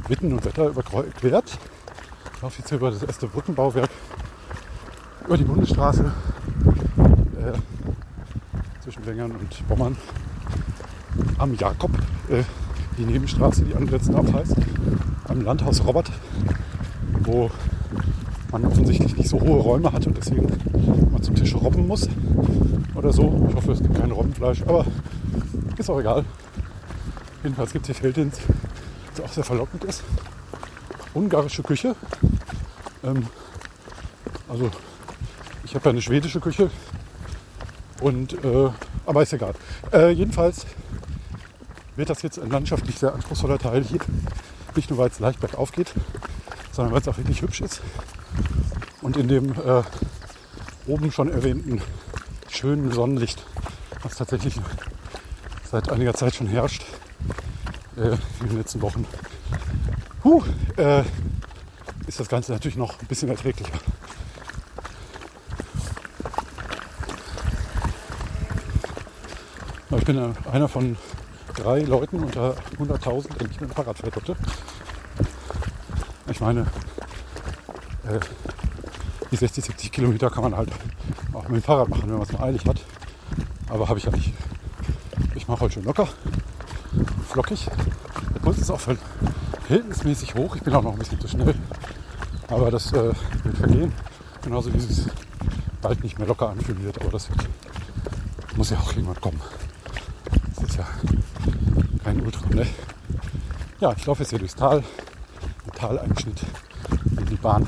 Witten 0.10 0.34
und 0.34 0.44
Wetter 0.44 0.68
überquert. 0.68 1.58
Ich 2.36 2.42
laufe 2.42 2.60
jetzt 2.60 2.72
über 2.72 2.92
das 2.92 3.02
erste 3.02 3.28
Brückenbauwerk, 3.28 3.90
über 5.26 5.38
die 5.38 5.46
Bundesstraße 5.46 6.12
äh, 7.38 8.82
zwischen 8.84 9.06
Wengern 9.06 9.32
und 9.32 9.68
Bommern 9.70 9.96
am 11.38 11.56
Jakob, 11.56 11.92
äh, 12.30 12.44
die 12.98 13.06
Nebenstraße, 13.06 13.64
die 13.64 13.74
angrenzend 13.74 14.18
auch 14.18 14.34
heißt, 14.34 14.56
am 15.30 15.42
Landhaus 15.42 15.86
Robert, 15.86 16.12
wo 17.22 17.50
man 18.52 18.66
offensichtlich 18.66 19.16
nicht 19.16 19.30
so 19.30 19.40
hohe 19.40 19.62
Räume 19.62 19.94
hat 19.94 20.08
und 20.08 20.18
deswegen 20.18 20.48
mal 21.12 21.22
zum 21.22 21.36
Tisch 21.36 21.56
robben 21.56 21.88
muss 21.88 22.10
oder 23.00 23.14
so. 23.14 23.48
Ich 23.50 23.56
hoffe, 23.56 23.72
es 23.72 23.82
gibt 23.82 23.98
kein 23.98 24.12
Robbenfleisch, 24.12 24.62
aber 24.64 24.86
ist 25.78 25.90
auch 25.90 26.00
egal. 26.00 26.26
Jedenfalls 27.44 27.72
gibt 27.72 27.84
es 27.84 27.96
hier 27.96 27.96
Feldins, 27.96 28.38
das 29.16 29.26
auch 29.26 29.32
sehr 29.32 29.46
verlockend 29.46 29.86
ist. 29.86 30.04
Ungarische 31.14 31.64
Küche. 31.64 31.96
Ähm, 33.04 33.26
also 34.50 34.70
ich 35.64 35.74
habe 35.76 35.86
ja 35.86 35.92
eine 35.92 36.02
schwedische 36.02 36.42
Küche. 36.42 36.70
Und, 38.02 38.34
äh, 38.44 38.70
aber 39.06 39.24
ist 39.24 39.32
egal. 39.32 39.54
Äh, 39.94 40.10
jedenfalls 40.10 40.66
wird 41.96 42.10
das 42.10 42.22
jetzt 42.22 42.38
ein 42.38 42.50
landschaftlich 42.50 43.00
sehr 43.00 43.14
anspruchsvoller 43.14 43.60
Teil 43.60 43.84
hier. 43.84 44.00
Nicht 44.76 44.90
nur, 44.90 45.00
weil 45.00 45.10
es 45.10 45.20
leicht 45.20 45.40
bergauf 45.40 45.72
geht, 45.72 45.94
sondern 46.74 46.94
weil 46.94 47.02
es 47.02 47.08
auch 47.08 47.18
wirklich 47.18 47.42
hübsch 47.42 47.62
ist. 47.62 47.82
Und 49.02 49.16
in 49.16 49.30
dem 49.30 49.52
äh, 49.54 49.84
oben 50.86 51.12
schon 51.14 51.30
erwähnten 51.30 51.82
schönen 52.60 52.92
Sonnenlicht, 52.92 53.42
was 54.04 54.18
tatsächlich 54.18 54.60
seit 55.72 55.90
einiger 55.90 56.14
Zeit 56.14 56.36
schon 56.36 56.48
herrscht, 56.48 56.84
äh, 57.96 58.18
in 58.42 58.50
den 58.50 58.58
letzten 58.58 58.82
Wochen, 58.82 59.06
huh, 60.26 60.44
äh, 60.76 61.04
ist 62.06 62.20
das 62.20 62.28
Ganze 62.28 62.52
natürlich 62.52 62.76
noch 62.76 63.00
ein 63.00 63.08
bisschen 63.08 63.30
erträglicher. 63.30 63.72
Ich 69.92 70.04
bin 70.04 70.36
einer 70.52 70.68
von 70.68 70.98
drei 71.56 71.80
Leuten 71.80 72.24
unter 72.24 72.56
100.000, 72.78 73.38
der 73.38 73.48
nicht 73.48 73.62
mit 73.62 73.70
dem 73.70 73.74
Fahrrad 73.74 74.00
fährt 74.00 74.18
heute. 74.18 74.36
Ich 76.30 76.42
meine, 76.42 76.68
äh, 78.04 78.20
die 79.32 79.38
60, 79.38 79.64
70 79.64 79.92
Kilometer 79.94 80.30
kann 80.30 80.44
man 80.44 80.58
halt 80.58 80.72
auch 81.40 81.50
mit 81.50 81.64
Fahrrad 81.64 81.90
machen, 81.90 82.04
wenn 82.04 82.14
man 82.14 82.22
es 82.22 82.32
mal 82.32 82.44
eilig 82.44 82.66
hat. 82.66 82.82
Aber 83.70 83.88
habe 83.88 84.00
ich 84.00 84.06
ja 84.06 84.12
nicht. 84.12 84.34
Ich 85.36 85.48
mache 85.48 85.62
heute 85.62 85.76
schön 85.76 85.84
locker 85.84 86.08
flockig. 87.30 87.68
Der 88.34 88.40
Puls 88.40 88.58
ist 88.58 88.72
auch 88.72 88.80
verhältnismäßig 88.80 90.36
hoch. 90.36 90.56
Ich 90.56 90.64
bin 90.64 90.74
auch 90.74 90.82
noch 90.82 90.94
ein 90.94 91.00
bisschen 91.00 91.20
zu 91.20 91.28
schnell. 91.28 91.56
Aber 92.48 92.72
das 92.72 92.92
äh, 92.92 93.14
wird 93.44 93.58
vergehen. 93.58 93.94
Genauso 94.42 94.74
wie 94.74 94.78
es 94.78 95.08
bald 95.82 96.04
nicht 96.04 96.18
mehr 96.18 96.28
locker 96.28 96.50
anfühlen 96.50 96.84
wird. 96.84 97.00
Aber 97.00 97.12
das 97.12 97.30
wird, 97.30 97.48
muss 98.56 98.72
ja 98.72 98.78
auch 98.80 98.92
irgendwann 98.92 99.22
kommen. 99.22 99.42
Das 100.56 100.70
ist 100.70 100.78
ja 100.78 100.88
kein 102.04 102.22
Ultra, 102.22 102.48
ne? 102.50 102.66
Ja, 103.80 103.94
ich 103.96 104.06
laufe 104.06 104.24
jetzt 104.24 104.32
hier 104.32 104.40
durchs 104.40 104.56
Tal. 104.56 104.80
Ein 104.80 105.72
Taleinschnitt, 105.76 106.42
den 107.06 107.26
die 107.28 107.36
Bahn 107.36 107.66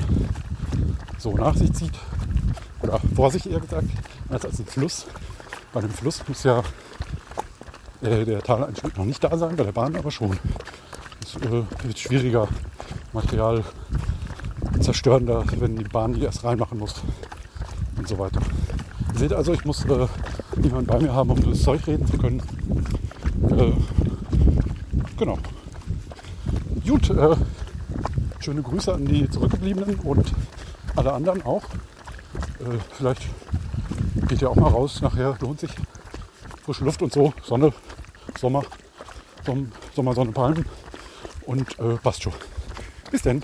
so 1.18 1.36
nach 1.36 1.54
sich 1.54 1.72
zieht. 1.72 1.94
Oder 2.92 3.00
vor 3.14 3.30
sich 3.30 3.50
eher 3.50 3.60
gesagt, 3.60 3.88
als 4.28 4.44
als 4.44 4.58
ein 4.58 4.66
Fluss. 4.66 5.06
Bei 5.72 5.80
einem 5.80 5.90
Fluss 5.90 6.22
muss 6.28 6.44
ja 6.44 6.62
äh, 8.02 8.24
der 8.24 8.42
Taleinschnitt 8.42 8.98
noch 8.98 9.06
nicht 9.06 9.24
da 9.24 9.36
sein, 9.38 9.56
bei 9.56 9.64
der 9.64 9.72
Bahn 9.72 9.96
aber 9.96 10.10
schon. 10.10 10.38
Es 11.22 11.36
äh, 11.36 11.62
wird 11.84 11.98
schwieriger, 11.98 12.48
Material 13.14 13.64
zerstörender, 14.80 15.44
wenn 15.58 15.76
die 15.76 15.84
Bahn 15.84 16.12
die 16.12 16.22
erst 16.22 16.44
reinmachen 16.44 16.78
muss 16.78 16.96
und 17.96 18.06
so 18.06 18.18
weiter. 18.18 18.40
Ihr 19.14 19.18
seht 19.18 19.32
also, 19.32 19.54
ich 19.54 19.64
muss 19.64 19.86
äh, 19.86 20.06
jemanden 20.62 20.86
bei 20.86 20.98
mir 20.98 21.14
haben, 21.14 21.30
um 21.30 21.50
das 21.50 21.62
Zeug 21.62 21.86
reden 21.86 22.06
zu 22.06 22.18
können. 22.18 22.42
Äh, 23.56 23.72
genau. 25.16 25.38
Gut, 26.86 27.08
äh, 27.08 27.36
schöne 28.40 28.60
Grüße 28.60 28.92
an 28.92 29.06
die 29.06 29.30
Zurückgebliebenen 29.30 29.94
und 30.00 30.34
alle 30.94 31.14
anderen 31.14 31.40
auch. 31.42 31.62
Äh, 32.62 32.78
vielleicht 32.92 33.22
geht 34.28 34.40
ihr 34.40 34.50
auch 34.50 34.56
mal 34.56 34.68
raus, 34.68 35.00
nachher 35.02 35.36
lohnt 35.40 35.58
sich. 35.58 35.70
Frische 36.62 36.84
Luft 36.84 37.02
und 37.02 37.12
so, 37.12 37.34
Sonne, 37.42 37.72
Sommer, 38.38 38.62
Som 39.44 39.72
Sommer, 39.94 40.14
Sonne, 40.14 40.30
Palmen 40.30 40.64
und 41.46 41.76
äh, 41.80 41.96
passt 42.02 42.22
schon. 42.22 42.32
Bis 43.10 43.22
denn. 43.22 43.42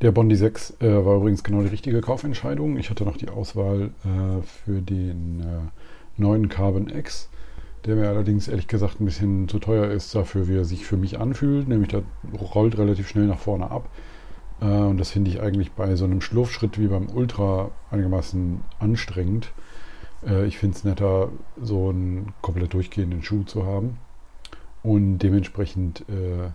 Der 0.00 0.10
Bondi 0.10 0.34
6 0.34 0.78
äh, 0.80 1.04
war 1.04 1.16
übrigens 1.16 1.44
genau 1.44 1.60
die 1.62 1.68
richtige 1.68 2.00
Kaufentscheidung. 2.00 2.76
Ich 2.76 2.90
hatte 2.90 3.04
noch 3.04 3.16
die 3.16 3.28
Auswahl 3.28 3.90
äh, 4.04 4.42
für 4.42 4.80
den 4.80 5.40
äh, 5.40 6.20
neuen 6.20 6.48
Carbon 6.48 6.88
X, 6.88 7.28
der 7.84 7.94
mir 7.94 8.08
allerdings 8.08 8.48
ehrlich 8.48 8.66
gesagt 8.66 9.00
ein 9.00 9.04
bisschen 9.04 9.48
zu 9.48 9.60
teuer 9.60 9.88
ist 9.88 10.14
dafür, 10.16 10.48
wie 10.48 10.56
er 10.56 10.64
sich 10.64 10.84
für 10.84 10.96
mich 10.96 11.20
anfühlt. 11.20 11.68
Nämlich 11.68 11.90
der 11.90 12.02
rollt 12.54 12.76
relativ 12.76 13.08
schnell 13.08 13.26
nach 13.26 13.38
vorne 13.38 13.70
ab. 13.70 13.88
Äh, 14.60 14.64
und 14.64 14.98
das 14.98 15.10
finde 15.10 15.30
ich 15.30 15.40
eigentlich 15.40 15.72
bei 15.72 15.96
so 15.96 16.04
einem 16.04 16.20
Schlurfschritt 16.20 16.78
wie 16.78 16.88
beim 16.88 17.08
Ultra 17.08 17.70
einigermaßen 17.90 18.60
anstrengend. 18.78 19.52
Äh, 20.26 20.46
ich 20.46 20.58
finde 20.58 20.76
es 20.76 20.84
netter, 20.84 21.28
so 21.60 21.88
einen 21.90 22.32
komplett 22.42 22.74
durchgehenden 22.74 23.22
Schuh 23.22 23.44
zu 23.44 23.66
haben. 23.66 23.98
Und 24.82 25.18
dementsprechend 25.18 26.04
äh, 26.08 26.50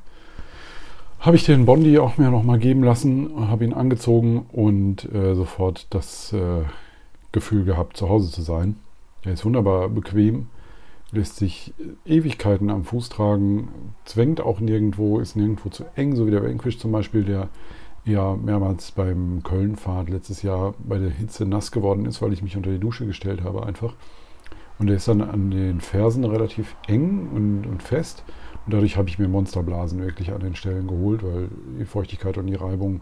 habe 1.19 1.35
ich 1.35 1.45
den 1.45 1.65
Bondi 1.65 1.97
auch 1.99 2.17
mir 2.17 2.29
nochmal 2.29 2.59
geben 2.59 2.83
lassen, 2.83 3.49
habe 3.49 3.65
ihn 3.65 3.73
angezogen 3.73 4.45
und 4.51 5.11
äh, 5.13 5.35
sofort 5.35 5.87
das 5.91 6.33
äh, 6.33 6.63
Gefühl 7.31 7.65
gehabt, 7.65 7.97
zu 7.97 8.09
Hause 8.09 8.31
zu 8.31 8.41
sein. 8.41 8.77
Er 9.23 9.33
ist 9.33 9.45
wunderbar 9.45 9.89
bequem, 9.89 10.47
lässt 11.11 11.37
sich 11.37 11.73
Ewigkeiten 12.05 12.69
am 12.69 12.83
Fuß 12.83 13.09
tragen, 13.09 13.69
zwängt 14.05 14.41
auch 14.41 14.59
nirgendwo, 14.59 15.19
ist 15.19 15.35
nirgendwo 15.35 15.69
zu 15.69 15.85
eng, 15.95 16.15
so 16.15 16.27
wie 16.27 16.31
der 16.31 16.43
Vanquish 16.43 16.77
zum 16.77 16.91
Beispiel, 16.91 17.23
der 17.23 17.49
ja 18.05 18.35
mehrmals 18.35 18.91
beim 18.91 19.41
Kölnfahrt 19.43 20.09
letztes 20.09 20.41
Jahr 20.41 20.73
bei 20.79 20.97
der 20.97 21.09
Hitze 21.09 21.45
nass 21.45 21.71
geworden 21.71 22.05
ist, 22.05 22.21
weil 22.21 22.33
ich 22.33 22.43
mich 22.43 22.55
unter 22.55 22.71
die 22.71 22.79
Dusche 22.79 23.05
gestellt 23.05 23.43
habe 23.43 23.65
einfach. 23.65 23.93
Und 24.77 24.87
der 24.87 24.97
ist 24.97 25.07
dann 25.07 25.21
an 25.21 25.51
den 25.51 25.81
Fersen 25.81 26.23
relativ 26.25 26.75
eng 26.87 27.29
und, 27.33 27.65
und 27.65 27.81
fest. 27.81 28.23
Und 28.65 28.73
dadurch 28.73 28.97
habe 28.97 29.09
ich 29.09 29.19
mir 29.19 29.27
Monsterblasen 29.27 30.01
wirklich 30.01 30.33
an 30.33 30.41
den 30.41 30.55
Stellen 30.55 30.87
geholt, 30.87 31.23
weil 31.23 31.49
die 31.79 31.85
Feuchtigkeit 31.85 32.37
und 32.37 32.47
die 32.47 32.55
Reibung 32.55 33.01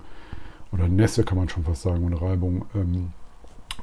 oder 0.72 0.88
Nässe 0.88 1.24
kann 1.24 1.38
man 1.38 1.50
schon 1.50 1.63
fast 1.63 1.81
sagen 1.81 2.03
und 2.03 2.13
Reibung 2.13 2.65
ähm, 2.75 3.12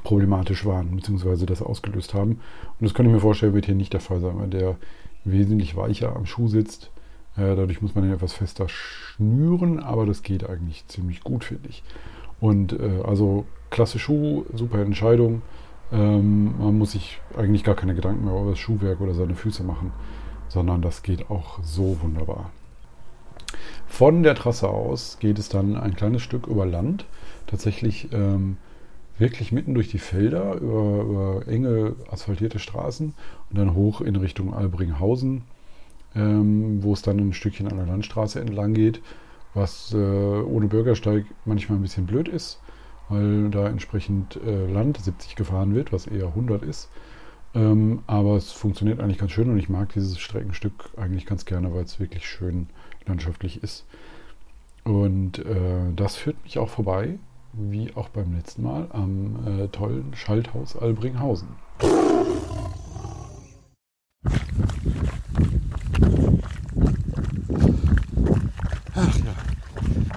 problematisch 0.03 0.65
waren, 0.65 0.95
beziehungsweise 0.95 1.45
das 1.45 1.61
ausgelöst 1.61 2.13
haben. 2.13 2.31
Und 2.31 2.81
das 2.81 2.93
könnte 2.93 3.09
ich 3.09 3.15
mir 3.15 3.21
vorstellen, 3.21 3.53
wird 3.53 3.65
hier 3.65 3.75
nicht 3.75 3.93
der 3.93 3.99
Fall 3.99 4.19
sein, 4.19 4.39
weil 4.39 4.49
der 4.49 4.77
wesentlich 5.23 5.75
weicher 5.75 6.15
am 6.15 6.25
Schuh 6.25 6.47
sitzt. 6.47 6.91
Dadurch 7.35 7.81
muss 7.81 7.95
man 7.95 8.03
ihn 8.03 8.13
etwas 8.13 8.33
fester 8.33 8.67
schnüren, 8.67 9.79
aber 9.79 10.05
das 10.05 10.21
geht 10.21 10.47
eigentlich 10.47 10.85
ziemlich 10.87 11.23
gut, 11.23 11.45
finde 11.45 11.69
ich. 11.69 11.81
Und 12.39 12.73
äh, 12.73 13.01
also 13.05 13.45
klasse 13.69 13.99
Schuh, 13.99 14.45
super 14.53 14.79
Entscheidung. 14.79 15.41
Ähm, 15.91 16.57
man 16.59 16.77
muss 16.77 16.91
sich 16.91 17.21
eigentlich 17.37 17.63
gar 17.63 17.75
keine 17.75 17.95
Gedanken 17.95 18.25
mehr 18.25 18.33
über 18.39 18.51
das 18.51 18.59
Schuhwerk 18.59 18.99
oder 18.99 19.13
seine 19.13 19.35
Füße 19.35 19.63
machen 19.63 19.91
sondern 20.51 20.81
das 20.81 21.01
geht 21.01 21.29
auch 21.29 21.59
so 21.63 22.01
wunderbar. 22.01 22.51
Von 23.87 24.21
der 24.21 24.35
Trasse 24.35 24.67
aus 24.67 25.17
geht 25.19 25.39
es 25.39 25.47
dann 25.47 25.77
ein 25.77 25.95
kleines 25.95 26.21
Stück 26.21 26.47
über 26.47 26.65
Land, 26.65 27.05
tatsächlich 27.47 28.09
ähm, 28.11 28.57
wirklich 29.17 29.53
mitten 29.53 29.73
durch 29.73 29.87
die 29.87 29.97
Felder, 29.97 30.55
über, 30.55 31.03
über, 31.03 31.47
enge 31.47 31.95
asphaltierte 32.09 32.59
Straßen 32.59 33.13
und 33.49 33.57
dann 33.57 33.75
hoch 33.75 34.01
in 34.01 34.17
Richtung 34.17 34.53
Albringhausen, 34.53 35.43
ähm, 36.15 36.83
wo 36.83 36.93
es 36.93 37.01
dann 37.01 37.17
ein 37.17 37.33
Stückchen 37.33 37.67
an 37.67 37.77
der 37.77 37.85
Landstraße 37.85 38.39
entlang 38.39 38.73
geht, 38.73 39.01
was 39.53 39.93
äh, 39.93 39.97
ohne 39.97 40.67
Bürgersteig 40.67 41.25
manchmal 41.45 41.77
ein 41.77 41.81
bisschen 41.81 42.05
blöd 42.05 42.27
ist, 42.27 42.59
weil 43.09 43.49
da 43.49 43.67
entsprechend 43.67 44.39
äh, 44.45 44.71
Land 44.71 44.97
70 44.97 45.35
gefahren 45.35 45.75
wird, 45.75 45.91
was 45.91 46.07
eher 46.07 46.27
100 46.27 46.63
ist. 46.63 46.89
Ähm, 47.53 47.99
aber 48.07 48.37
es 48.37 48.51
funktioniert 48.51 49.01
eigentlich 49.01 49.17
ganz 49.17 49.31
schön 49.31 49.49
und 49.49 49.59
ich 49.59 49.67
mag 49.67 49.91
dieses 49.93 50.19
Streckenstück 50.19 50.89
eigentlich 50.95 51.25
ganz 51.25 51.45
gerne, 51.45 51.73
weil 51.73 51.83
es 51.83 51.99
wirklich 51.99 52.25
schön 52.25 52.67
landschaftlich 53.05 53.61
ist. 53.61 53.85
Und 54.83 55.39
äh, 55.39 55.93
das 55.95 56.15
führt 56.15 56.41
mich 56.43 56.57
auch 56.59 56.69
vorbei, 56.69 57.19
wie 57.53 57.93
auch 57.95 58.09
beim 58.09 58.33
letzten 58.33 58.63
Mal, 58.63 58.87
am 58.91 59.35
äh, 59.45 59.67
tollen 59.67 60.13
Schalthaus 60.15 60.77
Albringhausen. 60.77 61.49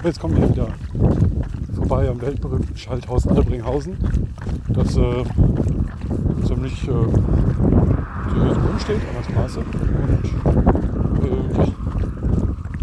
Jetzt 0.05 0.19
kommen 0.19 0.37
wir 0.39 0.47
wieder 0.47 0.67
vorbei 1.73 2.07
am 2.07 2.21
weltberühmten 2.21 2.77
Schalthaus 2.77 3.27
Albringhausen, 3.27 3.97
das 4.67 4.95
äh, 4.97 5.23
ziemlich 6.45 6.87
äh, 6.87 6.91
seriös 8.31 8.81
steht 8.81 8.97
an 8.97 9.15
der 9.17 9.23
Straße. 9.23 9.59
Und 11.21 11.25
äh, 11.25 11.57
ja, 11.57 11.65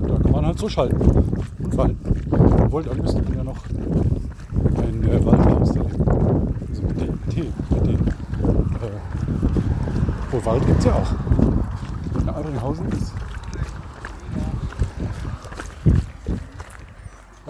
da 0.09 0.15
kann 0.21 0.33
man 0.33 0.47
halt 0.47 0.59
so 0.59 0.69
schalten 0.69 1.01
und 1.63 1.77
walten. 1.77 1.99
Obwohl, 2.65 2.83
da 2.83 2.95
müsste 2.95 3.23
man 3.23 3.35
ja 3.35 3.45
noch 3.45 3.65
ein 4.79 5.05
äh, 5.09 5.25
Waldhaus 5.25 5.73
da 5.75 5.81
Also 5.81 6.83
mit 6.83 7.01
den, 7.01 7.21
mit 7.27 7.37
mit 7.71 7.87
den 7.87 8.01
äh, 10.33 10.45
Wald 10.45 10.67
gibt 10.67 10.79
es 10.81 10.85
ja 10.87 10.95
auch. 10.95 12.21
In 12.21 12.29
Albringhausen 12.29 12.89
ist 12.89 13.13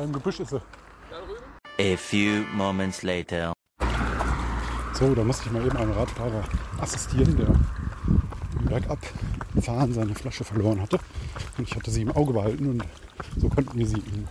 beim 0.03 0.13
Gebüsch 0.13 0.41
ist 0.41 0.53
er. 0.53 0.63
A 1.79 1.97
few 1.97 2.45
moments 2.57 3.05
later. 3.05 3.53
So, 4.95 5.15
da 5.15 5.23
musste 5.23 5.47
ich 5.47 5.53
mal 5.53 5.65
eben 5.65 5.77
einem 5.77 5.93
Radfahrer 5.93 6.43
assistieren, 6.81 7.37
der 7.37 7.47
im 7.47 8.67
Bergabfahren 8.69 9.93
seine 9.93 10.13
Flasche 10.17 10.43
verloren 10.43 10.81
hatte. 10.81 10.99
Und 11.57 11.69
ich 11.69 11.77
hatte 11.77 11.93
sie 11.93 12.03
im 12.03 12.11
Auge 12.11 12.33
behalten 12.33 12.69
und 12.69 12.85
so 13.37 13.49
konnten 13.49 13.79
wir 13.79 13.87
sie 13.87 14.03
im 14.13 14.27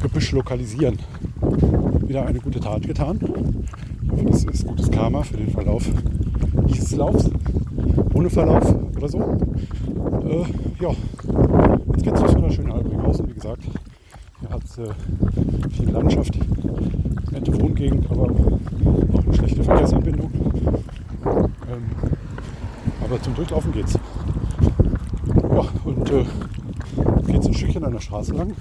Gebüsch 0.00 0.32
lokalisieren. 0.32 0.98
Wieder 2.08 2.26
eine 2.26 2.40
gute 2.40 2.58
Tat 2.58 2.82
getan. 2.82 3.20
Ich 4.02 4.10
hoffe, 4.10 4.24
das 4.24 4.44
ist 4.44 4.66
gutes 4.66 4.90
Karma 4.90 5.22
für 5.22 5.36
den 5.36 5.52
Verlauf 5.52 5.84
dieses 6.66 6.90
Laufs. 6.96 7.30
Ohne 8.14 8.30
Verlauf 8.30 8.74
oder 8.96 9.08
so. 9.08 9.20
Äh, 10.28 10.44
ja, 10.82 10.90
jetzt 11.92 12.02
geht 12.02 12.14
es 12.14 12.20
durch 12.20 12.34
wunderschöne 12.34 12.74
Albringhausen, 12.74 13.28
wie 13.28 13.34
gesagt. 13.34 13.62
Es 14.78 14.84
äh, 14.84 15.70
viel 15.70 15.90
Landschaft, 15.90 16.38
nette 17.32 17.60
Wohngegend, 17.60 18.08
aber 18.10 18.22
auch 18.22 19.24
eine 19.24 19.34
schlechte 19.34 19.64
Verkehrsanbindung. 19.64 20.30
Ähm, 21.24 21.82
aber 23.04 23.20
zum 23.20 23.34
Durchlaufen 23.34 23.72
geht's. 23.72 23.98
Ja, 25.50 25.64
und 25.84 26.10
äh, 26.10 26.24
geht 27.26 27.44
ein 27.44 27.54
Stückchen 27.54 27.84
an 27.84 27.92
der 27.92 28.00
Straße 28.00 28.34
lang. 28.34 28.52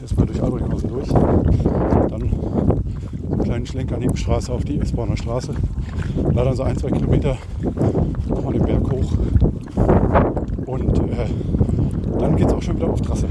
Erstmal 0.00 0.26
durch 0.26 0.42
Albringhausen 0.42 0.88
durch. 0.88 1.08
Dann 1.08 2.22
einen 2.22 3.40
kleinen 3.42 3.66
Schlenker 3.66 3.98
Nebenstraße 3.98 4.50
auf 4.50 4.64
die 4.64 4.78
Esbauner 4.80 5.18
Straße. 5.18 5.52
Leider 6.32 6.54
so 6.54 6.62
ein, 6.62 6.76
zwei 6.78 6.90
Kilometer 6.90 7.36
nochmal 8.28 8.54
den 8.54 8.62
Berg 8.62 8.90
hoch. 8.90 9.12
Und 10.64 10.98
äh, 10.98 11.26
dann 12.18 12.36
geht 12.36 12.46
es 12.46 12.54
auch 12.54 12.62
schon 12.62 12.76
wieder 12.76 12.88
auf 12.88 13.02
Trasse. 13.02 13.26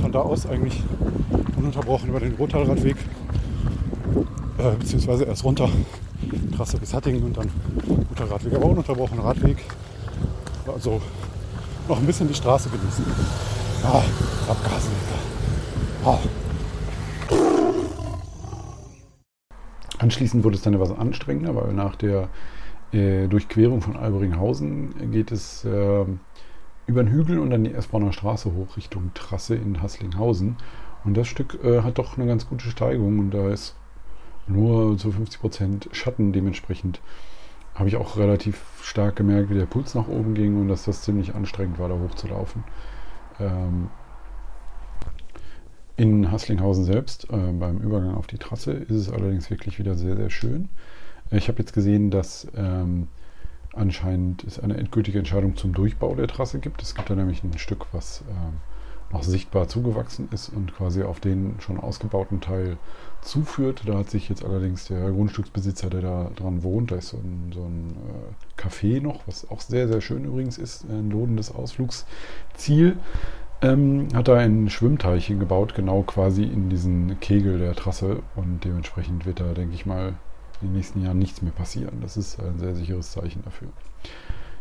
Von 0.00 0.12
da 0.12 0.20
aus 0.20 0.46
eigentlich 0.46 0.82
ununterbrochen 1.56 2.08
über 2.08 2.20
den 2.20 2.34
Rottalradweg, 2.34 2.96
äh, 4.58 4.76
beziehungsweise 4.78 5.24
erst 5.24 5.44
runter, 5.44 5.68
Trasse 6.56 6.78
bis 6.78 6.94
Hattingen 6.94 7.22
und 7.22 7.36
dann 7.36 7.50
guter 8.08 8.30
Radweg, 8.30 8.54
aber 8.54 8.66
ununterbrochener 8.66 9.24
Radweg. 9.24 9.58
Also 10.66 11.00
noch 11.88 11.98
ein 11.98 12.06
bisschen 12.06 12.28
die 12.28 12.34
Straße 12.34 12.68
genießen. 12.70 13.04
Ah, 13.84 14.02
Abgasen. 14.48 14.92
Ah. 16.04 16.18
Anschließend 19.98 20.44
wurde 20.44 20.56
es 20.56 20.62
dann 20.62 20.74
etwas 20.74 20.92
anstrengender, 20.92 21.54
weil 21.54 21.72
nach 21.72 21.96
der 21.96 22.28
äh, 22.92 23.26
Durchquerung 23.26 23.80
von 23.80 23.96
Alberinghausen 23.96 25.10
geht 25.10 25.32
es 25.32 25.64
äh, 25.64 26.04
über 26.86 27.02
den 27.02 27.12
Hügel 27.12 27.38
und 27.38 27.50
dann 27.50 27.64
die 27.64 27.72
Esbauner 27.72 28.12
Straße 28.12 28.52
hoch 28.54 28.76
Richtung 28.76 29.12
Trasse 29.14 29.54
in 29.54 29.80
Haslinghausen. 29.82 30.56
Und 31.04 31.16
das 31.16 31.28
Stück 31.28 31.58
äh, 31.62 31.82
hat 31.82 31.98
doch 31.98 32.16
eine 32.16 32.26
ganz 32.26 32.48
gute 32.48 32.68
Steigung 32.68 33.18
und 33.18 33.30
da 33.30 33.48
ist 33.48 33.76
nur 34.46 34.96
zu 34.98 35.08
50% 35.08 35.94
Schatten. 35.94 36.32
Dementsprechend 36.32 37.00
habe 37.74 37.88
ich 37.88 37.96
auch 37.96 38.16
relativ 38.16 38.62
stark 38.82 39.16
gemerkt, 39.16 39.50
wie 39.50 39.54
der 39.54 39.66
Puls 39.66 39.94
nach 39.94 40.08
oben 40.08 40.34
ging 40.34 40.60
und 40.60 40.68
dass 40.68 40.84
das 40.84 41.02
ziemlich 41.02 41.34
anstrengend 41.34 41.78
war, 41.78 41.88
da 41.88 41.98
hochzulaufen. 41.98 42.64
Ähm, 43.40 43.88
in 45.96 46.30
Haslinghausen 46.30 46.84
selbst, 46.84 47.30
äh, 47.30 47.52
beim 47.52 47.78
Übergang 47.78 48.14
auf 48.14 48.26
die 48.26 48.38
Trasse, 48.38 48.72
ist 48.72 48.96
es 48.96 49.10
allerdings 49.10 49.50
wirklich 49.50 49.78
wieder 49.78 49.94
sehr, 49.94 50.16
sehr 50.16 50.30
schön. 50.30 50.68
Ich 51.30 51.48
habe 51.48 51.58
jetzt 51.60 51.72
gesehen, 51.72 52.10
dass 52.10 52.46
ähm, 52.56 53.08
anscheinend 53.76 54.44
es 54.44 54.58
eine 54.58 54.76
endgültige 54.76 55.18
Entscheidung 55.18 55.56
zum 55.56 55.72
Durchbau 55.72 56.14
der 56.14 56.28
Trasse 56.28 56.58
gibt. 56.58 56.82
Es 56.82 56.94
gibt 56.94 57.10
da 57.10 57.14
nämlich 57.14 57.42
ein 57.42 57.58
Stück, 57.58 57.86
was 57.92 58.22
äh, 58.28 59.12
noch 59.12 59.22
sichtbar 59.22 59.68
zugewachsen 59.68 60.28
ist 60.32 60.48
und 60.48 60.74
quasi 60.74 61.02
auf 61.02 61.20
den 61.20 61.56
schon 61.60 61.78
ausgebauten 61.78 62.40
Teil 62.40 62.76
zuführt. 63.22 63.82
Da 63.86 63.98
hat 63.98 64.10
sich 64.10 64.28
jetzt 64.28 64.44
allerdings 64.44 64.86
der 64.86 65.10
Grundstücksbesitzer, 65.10 65.88
der 65.88 66.02
da 66.02 66.30
dran 66.34 66.62
wohnt, 66.62 66.90
da 66.90 66.96
ist 66.96 67.08
so 67.08 67.18
ein, 67.18 67.52
so 67.54 67.62
ein 67.64 67.94
äh, 67.96 68.60
Café 68.60 69.00
noch, 69.00 69.26
was 69.26 69.50
auch 69.50 69.60
sehr, 69.60 69.88
sehr 69.88 70.00
schön 70.00 70.24
übrigens 70.24 70.58
ist, 70.58 70.84
ein 70.84 71.10
lohnendes 71.10 71.54
Ausflugsziel, 71.54 72.96
ähm, 73.62 74.08
hat 74.14 74.28
da 74.28 74.36
ein 74.36 74.68
Schwimmteich 74.68 75.26
hingebaut, 75.26 75.74
genau 75.74 76.02
quasi 76.02 76.42
in 76.42 76.68
diesen 76.68 77.18
Kegel 77.20 77.58
der 77.58 77.74
Trasse 77.74 78.22
und 78.34 78.64
dementsprechend 78.64 79.26
wird 79.26 79.40
da, 79.40 79.54
denke 79.54 79.74
ich 79.74 79.86
mal, 79.86 80.14
in 80.64 80.70
den 80.70 80.76
nächsten 80.76 81.02
Jahren 81.02 81.18
nichts 81.18 81.42
mehr 81.42 81.52
passieren. 81.52 82.00
Das 82.00 82.16
ist 82.16 82.40
ein 82.40 82.58
sehr 82.58 82.74
sicheres 82.74 83.12
Zeichen 83.12 83.42
dafür. 83.44 83.68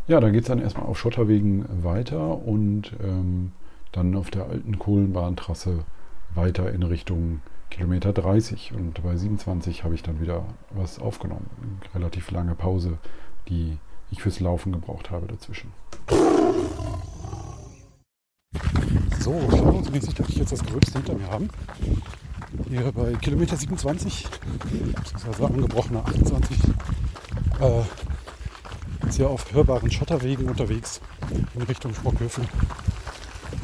Ja, 0.07 0.19
dann 0.19 0.33
geht 0.33 0.41
es 0.41 0.47
dann 0.47 0.59
erstmal 0.59 0.85
auf 0.85 0.99
Schotterwegen 0.99 1.65
weiter 1.83 2.45
und 2.45 2.91
ähm, 3.01 3.53
dann 3.93 4.15
auf 4.15 4.29
der 4.29 4.47
alten 4.47 4.77
Kohlenbahntrasse 4.77 5.85
weiter 6.35 6.71
in 6.73 6.83
Richtung 6.83 7.41
Kilometer 7.69 8.11
30. 8.11 8.73
Und 8.73 9.01
bei 9.01 9.15
27 9.15 9.85
habe 9.85 9.95
ich 9.95 10.03
dann 10.03 10.19
wieder 10.19 10.43
was 10.71 10.99
aufgenommen. 10.99 11.49
Eine 11.61 11.95
relativ 11.95 12.31
lange 12.31 12.53
Pause, 12.53 12.97
die 13.47 13.77
ich 14.11 14.21
fürs 14.21 14.41
Laufen 14.41 14.73
gebraucht 14.73 15.09
habe 15.09 15.27
dazwischen. 15.27 15.71
So, 19.19 19.31
planungsmäßig 19.31 20.15
dürfte 20.15 20.33
ich 20.33 20.39
jetzt 20.39 20.51
das 20.51 20.65
Gröbste 20.65 20.99
hinter 20.99 21.15
mir 21.15 21.27
haben. 21.27 21.49
Hier 22.69 22.91
bei 22.91 23.13
Kilometer 23.13 23.57
27, 23.57 24.27
beziehungsweise 24.95 25.45
angebrochener 25.45 26.05
28, 26.05 26.57
äh, 27.59 27.81
jetzt 29.03 29.15
hier 29.15 29.29
auf 29.29 29.51
hörbaren 29.51 29.89
Schotterwegen 29.89 30.47
unterwegs 30.47 31.01
in 31.55 31.63
Richtung 31.63 31.95
Sprockhöfen. 31.95 32.47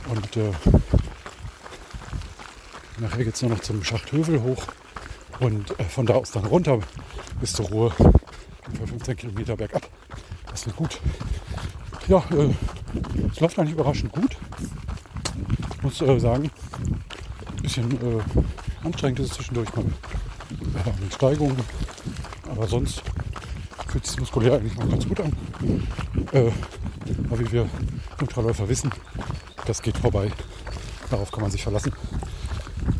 Und 0.10 0.38
äh, 0.38 0.52
nachher 3.00 3.24
geht 3.24 3.36
es 3.36 3.42
nur 3.44 3.52
noch 3.52 3.60
zum 3.60 3.84
Schacht 3.84 4.12
Hövel 4.12 4.42
hoch 4.42 4.66
und 5.40 5.80
äh, 5.80 5.84
von 5.84 6.06
da 6.08 6.16
aus 6.16 6.32
dann 6.32 6.46
runter 6.46 6.80
bis 7.40 7.54
zur 7.54 7.68
Ruhe 7.68 7.92
für 7.92 8.88
15 8.88 9.16
Kilometer 9.18 9.56
bergab. 9.56 9.88
Das 10.50 10.66
wird 10.66 10.76
gut. 10.76 11.00
Ja, 12.08 12.24
äh, 12.32 12.54
es 13.32 13.40
läuft 13.40 13.60
eigentlich 13.60 13.74
überraschend 13.74 14.12
gut. 14.12 14.36
Ich 15.76 15.84
muss 15.84 16.02
äh, 16.02 16.20
sagen, 16.20 16.50
ein 17.46 17.62
bisschen 17.62 17.92
äh, 17.92 18.22
anstrengend 18.84 19.20
ist 19.20 19.32
es 19.32 19.38
zwischendurch 19.38 19.74
mal 19.76 19.86
äh, 19.86 21.02
mit 21.02 21.14
Steigungen. 21.14 21.58
Aber 22.50 22.68
sonst 22.68 23.04
fühlt 23.88 24.04
es 24.04 24.12
sich 24.12 24.20
muskulär 24.20 24.54
eigentlich 24.54 24.78
mal 24.78 24.88
ganz 24.88 25.08
gut 25.08 25.20
an. 25.22 25.34
Äh, 26.32 26.52
aber 27.26 27.40
wie 27.40 27.52
wir 27.52 27.70
Ultraläufer 28.22 28.68
wissen, 28.70 28.92
das 29.66 29.82
geht 29.82 29.98
vorbei. 29.98 30.32
Darauf 31.10 31.32
kann 31.32 31.42
man 31.42 31.52
sich 31.52 31.64
verlassen. 31.64 31.94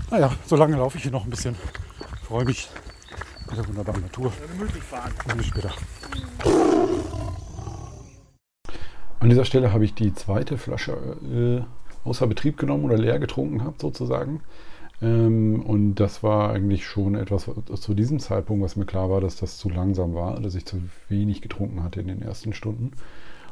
Naja, 0.10 0.32
solange 0.46 0.78
laufe 0.78 0.98
ich 0.98 1.04
hier 1.04 1.12
noch 1.12 1.24
ein 1.24 1.30
bisschen. 1.30 1.56
Freue 2.24 2.46
mich 2.46 2.70
mit 3.48 3.58
der 3.58 3.68
wunderbaren 3.68 4.02
Natur. 4.02 4.32
Und 5.28 5.38
bis 5.38 5.46
später. 5.46 5.72
An 9.20 9.30
dieser 9.30 9.46
Stelle 9.46 9.74
habe 9.74 9.86
ich 9.86 9.94
die 9.94 10.14
zweite 10.14 10.58
Flasche 10.58 10.94
äh, 10.94 12.08
außer 12.08 12.26
Betrieb 12.26 12.58
genommen 12.58 12.86
oder 12.86 12.98
leer 12.98 13.20
getrunken 13.20 13.64
habe 13.64 13.76
sozusagen. 13.80 14.42
Ähm, 15.02 15.62
und 15.62 15.96
das 15.96 16.24
war 16.24 16.52
eigentlich 16.52 16.86
schon 16.86 17.16
etwas 17.16 17.50
zu 17.76 17.94
diesem 17.94 18.20
Zeitpunkt, 18.20 18.64
was 18.64 18.76
mir 18.76 18.86
klar 18.86 19.10
war, 19.10 19.22
dass 19.22 19.38
das 19.38 19.58
zu 19.58 19.70
langsam 19.70 20.14
war, 20.14 20.40
dass 20.40 20.56
ich 20.56 20.66
zu 20.66 20.82
wenig 21.08 21.42
getrunken 21.42 21.84
hatte 21.84 22.02
in 22.02 22.08
den 22.08 22.22
ersten 22.22 22.54
Stunden. 22.54 22.92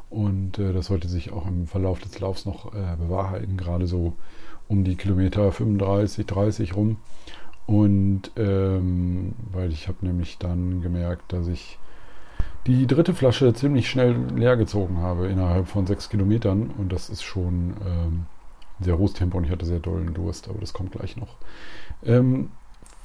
Und 0.10 0.60
äh, 0.60 0.74
das 0.74 0.88
sollte 0.88 1.08
sich 1.08 1.32
auch 1.32 1.48
im 1.48 1.68
Verlauf 1.68 2.00
des 2.00 2.20
Laufs 2.20 2.46
noch 2.46 2.74
äh, 2.74 2.96
bewahrheiten, 2.98 3.58
gerade 3.58 3.88
so 3.88 4.14
um 4.68 4.84
die 4.84 4.96
Kilometer 4.96 5.52
35, 5.52 6.26
30 6.26 6.76
rum. 6.76 6.98
Und 7.66 8.32
ähm, 8.38 9.34
weil 9.52 9.72
ich 9.72 9.88
habe 9.90 10.06
nämlich 10.06 10.38
dann 10.38 10.82
gemerkt, 10.82 11.34
dass 11.34 11.48
ich 11.48 11.78
die 12.66 12.88
dritte 12.88 13.14
Flasche 13.14 13.54
ziemlich 13.54 13.90
schnell 13.90 14.16
leer 14.36 14.58
gezogen 14.58 14.98
habe 14.98 15.28
innerhalb 15.28 15.68
von 15.68 15.86
sechs 15.86 16.10
Kilometern. 16.10 16.72
Und 16.78 16.92
das 16.92 17.10
ist 17.10 17.24
schon 17.24 17.74
ähm, 17.86 18.26
sehr 18.80 18.98
hohes 18.98 19.14
Tempo 19.14 19.38
und 19.38 19.46
ich 19.46 19.52
hatte 19.52 19.66
sehr 19.66 19.80
dollen 19.80 20.14
Durst, 20.14 20.50
aber 20.50 20.60
das 20.60 20.74
kommt 20.74 20.92
gleich 20.92 21.18
noch. 21.18 21.38
Ähm, 22.04 22.52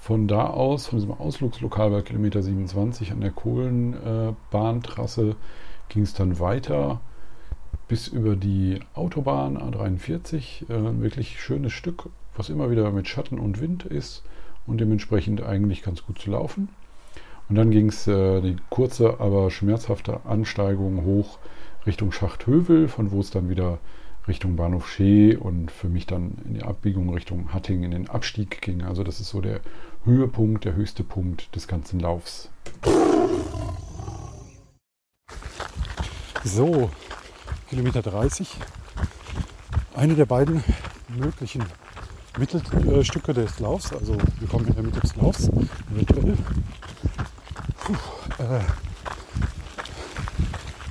von 0.01 0.27
da 0.27 0.49
aus, 0.49 0.89
von 0.89 0.99
diesem 0.99 1.13
Ausflugslokal 1.13 1.91
bei 1.91 2.03
Kilometer 2.03 2.43
27 2.43 3.13
an 3.13 3.21
der 3.21 3.31
Kohlenbahntrasse, 3.31 5.31
äh, 5.31 5.35
ging 5.89 6.03
es 6.03 6.15
dann 6.15 6.41
weiter 6.41 7.01
bis 7.89 8.09
über 8.09 8.37
die 8.37 8.81
Autobahn 8.95 9.57
A43. 9.57 10.69
Äh, 10.69 10.89
ein 10.89 11.03
wirklich 11.03 11.41
schönes 11.41 11.73
Stück, 11.73 12.09
was 12.37 12.49
immer 12.49 12.71
wieder 12.71 12.91
mit 12.91 13.07
Schatten 13.07 13.39
und 13.39 13.61
Wind 13.61 13.85
ist 13.85 14.25
und 14.67 14.81
dementsprechend 14.81 15.43
eigentlich 15.43 15.83
ganz 15.83 16.05
gut 16.05 16.19
zu 16.19 16.31
laufen. 16.31 16.69
Und 17.49 17.57
dann 17.57 17.71
ging 17.71 17.89
es 17.89 18.07
äh, 18.07 18.41
die 18.41 18.57
kurze, 18.71 19.21
aber 19.21 19.51
schmerzhafte 19.51 20.21
Ansteigung 20.25 21.05
hoch 21.05 21.39
Richtung 21.87 22.13
Schachthövel, 22.13 22.89
von 22.89 23.11
wo 23.11 23.21
es 23.21 23.31
dann 23.31 23.49
wieder 23.49 23.79
Richtung 24.29 24.55
Bahnhof 24.55 24.89
Schee 24.89 25.35
und 25.35 25.71
für 25.71 25.89
mich 25.89 26.07
dann 26.07 26.37
in 26.45 26.55
die 26.55 26.63
Abbiegung 26.63 27.11
Richtung 27.11 27.53
Hatting 27.53 27.83
in 27.83 27.91
den 27.91 28.09
Abstieg 28.09 28.63
ging. 28.63 28.83
Also 28.83 29.03
das 29.03 29.19
ist 29.19 29.31
so 29.31 29.41
der 29.41 29.61
Höhepunkt, 30.05 30.65
der 30.65 30.75
höchste 30.75 31.03
Punkt 31.03 31.55
des 31.57 31.67
ganzen 31.67 31.99
Laufs. 31.99 32.49
So, 36.45 36.91
Kilometer 37.69 38.03
30. 38.03 38.57
Eine 39.95 40.15
der 40.15 40.27
beiden 40.27 40.63
möglichen 41.09 41.65
Mittelstücke 42.39 43.35
des 43.35 43.59
Laufs. 43.59 43.93
Also 43.93 44.17
wir 44.39 44.49
kommen 44.49 44.67
in 44.69 44.75
der 44.75 44.85
Mitte 44.85 45.01
des 45.01 45.17
Laufs. 45.17 45.51
Puh, 47.81 47.95
äh, 48.39 48.61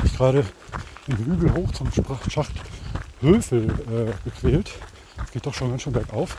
ich 0.03 0.17
gerade 0.17 0.45
den 1.07 1.17
Hügel 1.17 1.53
hoch 1.53 1.71
zum 1.71 1.89
Schacht 2.29 2.70
Höfel 3.21 3.69
äh, 3.69 4.11
gequält. 4.29 4.71
Das 5.17 5.31
geht 5.31 5.45
doch 5.45 5.53
schon 5.53 5.69
ganz 5.69 5.83
schön 5.83 5.93
bergauf. 5.93 6.35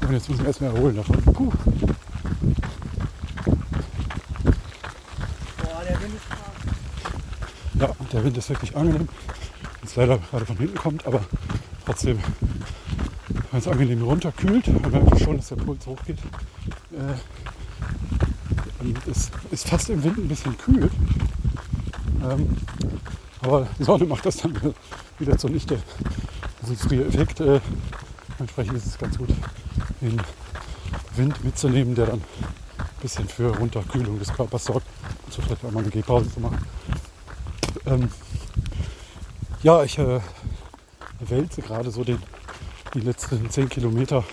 Und 0.00 0.12
jetzt 0.12 0.28
müssen 0.28 0.40
wir 0.40 0.48
erstmal 0.48 0.74
erholen 0.74 0.96
davon. 0.96 1.22
Puh. 1.22 1.52
Boah, 5.58 5.82
der 5.88 6.00
Wind 6.00 6.14
ist 6.14 6.28
krass. 6.28 6.38
Ja, 7.74 7.90
der 8.12 8.24
Wind 8.24 8.36
ist 8.36 8.48
wirklich 8.48 8.76
angenehm. 8.76 9.08
Jetzt 9.82 9.96
leider 9.96 10.18
gerade 10.18 10.46
von 10.46 10.56
hinten 10.56 10.76
kommt, 10.76 11.06
aber 11.06 11.24
trotzdem, 11.84 12.18
es 13.52 13.68
angenehm 13.68 14.02
runterkühlt, 14.02 14.66
man 14.82 14.90
merkt 14.90 15.20
schon, 15.20 15.36
dass 15.36 15.48
der 15.48 15.56
Puls 15.56 15.86
hochgeht. 15.86 16.18
Äh, 16.92 17.14
es 19.10 19.30
ist 19.50 19.68
fast 19.68 19.90
im 19.90 20.02
Wind 20.02 20.18
ein 20.18 20.28
bisschen 20.28 20.56
kühl. 20.58 20.90
Ähm, 22.22 22.56
aber 23.42 23.68
die 23.78 23.84
Sonne 23.84 24.06
macht 24.06 24.24
das 24.24 24.36
dann 24.38 24.74
wieder 25.18 25.36
zunichte. 25.36 25.78
Das 26.60 26.70
ist 26.70 26.90
der 26.90 27.06
Effekt. 27.06 27.40
Äh, 27.40 27.60
entsprechend 28.38 28.76
ist 28.76 28.86
es 28.86 28.98
ganz 28.98 29.18
gut, 29.18 29.28
den 30.00 30.20
Wind 31.16 31.44
mitzunehmen, 31.44 31.94
der 31.94 32.06
dann 32.06 32.20
ein 32.20 32.86
bisschen 33.00 33.28
für 33.28 33.56
Runterkühlung 33.56 34.18
des 34.18 34.32
Körpers 34.32 34.64
sorgt. 34.64 34.86
Und 35.24 35.32
so 35.32 35.42
vielleicht 35.42 35.64
auch 35.64 35.72
mal 35.72 35.80
eine 35.80 35.90
Gehpause 35.90 36.32
zu 36.32 36.40
machen. 36.40 36.64
Ähm, 37.86 38.08
ja, 39.62 39.82
ich 39.82 39.98
äh, 39.98 40.20
wälze 41.20 41.62
gerade 41.62 41.90
so 41.90 42.04
den, 42.04 42.18
die 42.94 43.00
letzten 43.00 43.50
10 43.50 43.68
Kilometer, 43.68 44.24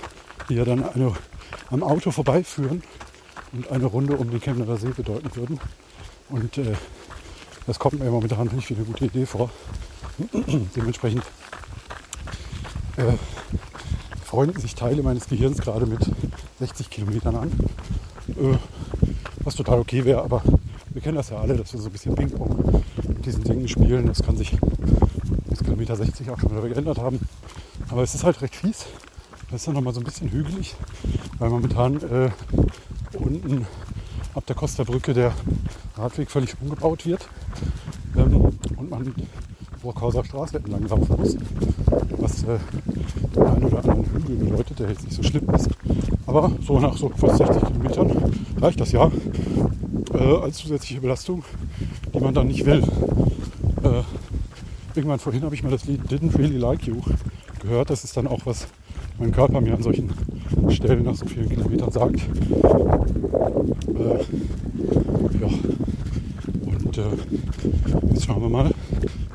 die 0.50 0.56
ja 0.56 0.65
dann 0.65 0.88
eine, 0.88 1.13
am 1.72 1.84
Auto 1.84 2.12
vorbeiführen 2.12 2.84
und 3.54 3.72
eine 3.72 3.86
Runde 3.86 4.15
um 4.15 4.30
den 4.30 4.39
Chemnerer 4.39 4.78
See 4.78 4.89
bedeuten 4.89 5.36
würden. 5.36 5.60
Und 6.30 6.58
äh, 6.60 6.76
das 7.67 7.80
kommt 7.80 8.00
mir 8.00 8.10
momentan 8.10 8.48
nicht 8.48 8.69
wie 8.69 8.76
eine 8.76 8.86
gute 8.86 9.06
Idee 9.06 9.26
vor. 9.26 9.50
Dementsprechend 10.76 11.24
äh, 12.98 13.13
freunden 14.26 14.60
sich 14.60 14.76
Teile 14.76 15.02
meines 15.02 15.28
Gehirns 15.28 15.60
gerade 15.60 15.86
mit 15.86 16.00
60 16.60 16.89
Kilometern 16.89 17.36
an. 17.36 17.52
Äh, 18.30 18.58
was 19.43 19.56
total 19.56 19.80
okay 19.80 20.04
wäre, 20.06 20.22
aber 20.22 20.43
wir 20.89 21.02
kennen 21.02 21.15
das 21.15 21.30
ja 21.30 21.38
alle, 21.38 21.56
dass 21.56 21.74
wir 21.74 21.80
so 21.80 21.88
ein 21.88 21.91
bisschen 21.91 22.15
Ping-Pong 22.15 22.84
mit 23.08 23.26
diesen 23.26 23.43
Dingen 23.43 23.67
spielen. 23.67 24.08
Das 24.08 24.22
kann 24.22 24.36
sich 24.36 24.58
bis 25.50 25.60
Kilometer 25.60 25.95
60 25.95 26.30
auch 26.30 26.39
schon 26.39 26.52
wieder 26.52 26.67
geändert 26.67 26.98
haben. 26.98 27.19
Aber 27.89 28.04
es 28.04 28.13
ist 28.13 28.24
halt 28.24 28.41
recht 28.41 28.56
fies. 28.56 28.86
Das 29.50 29.62
ist 29.62 29.67
dann 29.67 29.76
nochmal 29.76 29.93
so 29.93 30.02
ein 30.02 30.04
bisschen 30.04 30.30
hügelig, 30.30 30.76
weil 31.39 31.50
momentan 31.50 32.02
äh, 32.04 32.30
unten 33.17 33.65
ab 34.36 34.45
der 34.45 34.56
Costa-Brücke 34.56 35.13
der 35.13 35.34
Radweg 35.95 36.30
völlig 36.30 36.56
umgebaut 36.62 37.06
wird 37.06 37.28
man 38.99 39.15
Burghauser 39.81 40.23
Straße 40.23 40.57
entlang 40.57 40.88
laufen 40.88 41.15
muss, 41.17 41.38
was 42.17 42.43
äh, 42.43 42.57
den 43.35 43.43
einen 43.43 43.63
oder 43.65 43.79
anderen 43.79 44.05
Hügel 44.05 44.35
bedeutet, 44.35 44.79
der 44.79 44.89
jetzt 44.89 45.05
nicht 45.05 45.15
so 45.15 45.23
schlimm 45.23 45.49
ist. 45.51 45.69
Aber 46.25 46.51
so 46.65 46.79
nach 46.79 46.97
so 46.97 47.09
fast 47.09 47.38
60 47.38 47.63
Kilometern 47.63 48.33
reicht 48.59 48.79
das 48.79 48.91
ja 48.91 49.09
äh, 50.13 50.35
als 50.41 50.57
zusätzliche 50.57 51.01
Belastung, 51.01 51.43
die 52.13 52.19
man 52.19 52.33
dann 52.33 52.47
nicht 52.47 52.65
will. 52.65 52.83
äh, 53.83 54.03
irgendwann 54.95 55.19
vorhin 55.19 55.43
habe 55.43 55.55
ich 55.55 55.63
mal 55.63 55.71
das 55.71 55.85
Lied 55.85 56.01
Didn't 56.12 56.38
Really 56.38 56.57
Like 56.57 56.85
You 56.85 56.97
gehört. 57.62 57.89
Das 57.89 58.03
ist 58.03 58.17
dann 58.17 58.27
auch, 58.27 58.45
was 58.45 58.67
mein 59.17 59.31
Körper 59.31 59.62
mir 59.62 59.75
an 59.75 59.83
solchen 59.83 60.12
Stellen 60.69 61.03
nach 61.03 61.15
so 61.15 61.25
vielen 61.25 61.49
Kilometern 61.49 61.91
sagt. 61.91 62.19
Äh, 63.95 64.19
ja. 65.39 65.47
Und 66.65 66.97
äh, 66.97 67.01
jetzt 68.12 68.25
schauen 68.25 68.41
wir 68.41 68.49
mal. 68.49 68.71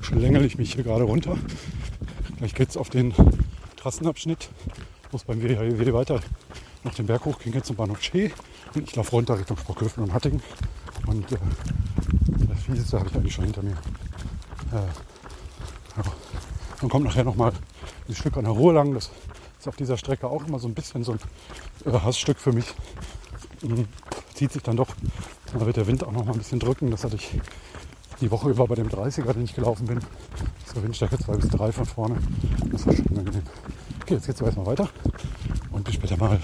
Schon 0.04 0.20
längere 0.20 0.44
ich 0.44 0.58
mich 0.58 0.74
hier 0.74 0.84
gerade 0.84 1.04
runter. 1.04 1.38
Gleich 2.36 2.54
geht 2.54 2.68
es 2.68 2.76
auf 2.76 2.90
den 2.90 3.14
Trassenabschnitt, 3.76 4.50
wo 5.10 5.16
es 5.16 5.24
beim 5.24 5.42
WHW 5.42 5.92
weiter 5.94 6.20
nach 6.82 6.92
dem 6.92 7.06
Berg 7.06 7.24
hoch 7.24 7.38
ging, 7.38 7.54
jetzt 7.54 7.68
zum 7.68 7.76
Bahnhof 7.76 8.02
Schee. 8.02 8.30
Und 8.74 8.86
ich 8.86 8.94
laufe 8.96 9.12
runter 9.12 9.38
Richtung 9.38 9.56
Sprockhöfen 9.56 10.04
und 10.04 10.12
Hattingen. 10.12 10.42
Und 11.06 11.32
äh, 11.32 11.36
das 12.46 12.62
Fieseste 12.64 12.98
habe 12.98 13.08
ich 13.08 13.16
eigentlich 13.16 13.32
schon 13.32 13.44
hinter 13.44 13.62
mir. 13.62 13.78
Äh, 14.72 14.76
ja. 15.96 16.02
Dann 16.82 16.90
kommt 16.90 17.06
nachher 17.06 17.24
nochmal 17.24 17.54
ein 18.06 18.14
Stück 18.14 18.36
an 18.36 18.44
der 18.44 18.52
Ruhr 18.52 18.74
lang. 18.74 18.92
Das 18.92 19.10
ist 19.58 19.68
auf 19.68 19.76
dieser 19.76 19.96
Strecke 19.96 20.26
auch 20.26 20.46
immer 20.46 20.58
so 20.58 20.68
ein 20.68 20.74
bisschen 20.74 21.02
so 21.02 21.12
ein 21.12 21.18
äh, 21.86 21.98
Hassstück 21.98 22.38
für 22.38 22.52
mich. 22.52 22.66
Mhm. 23.62 23.88
Zieht 24.34 24.52
sich 24.52 24.62
dann 24.62 24.76
doch. 24.76 24.94
Da 25.58 25.64
wird 25.64 25.78
der 25.78 25.86
Wind 25.86 26.04
auch 26.04 26.12
noch 26.12 26.26
mal 26.26 26.32
ein 26.32 26.38
bisschen 26.38 26.60
drücken. 26.60 26.90
Das 26.90 27.04
hatte 27.04 27.16
ich 27.16 27.40
die 28.20 28.30
Woche 28.30 28.50
über 28.50 28.66
bei 28.66 28.74
dem 28.74 28.88
30er, 28.88 29.32
den 29.32 29.44
ich 29.44 29.54
gelaufen 29.54 29.86
bin. 29.86 30.00
War 30.74 30.82
Windstärke 30.82 31.18
2 31.18 31.36
bis 31.36 31.48
3 31.50 31.72
von 31.72 31.86
vorne. 31.86 32.16
Das 32.72 32.86
war 32.86 32.94
schon 32.94 33.18
angenehm. 33.18 33.42
Okay, 34.02 34.14
jetzt 34.14 34.26
geht's 34.26 34.40
aber 34.40 34.48
erstmal 34.48 34.66
weiter. 34.66 34.88
Und 35.70 35.84
bis 35.84 35.94
später 35.94 36.16
mal. 36.16 36.40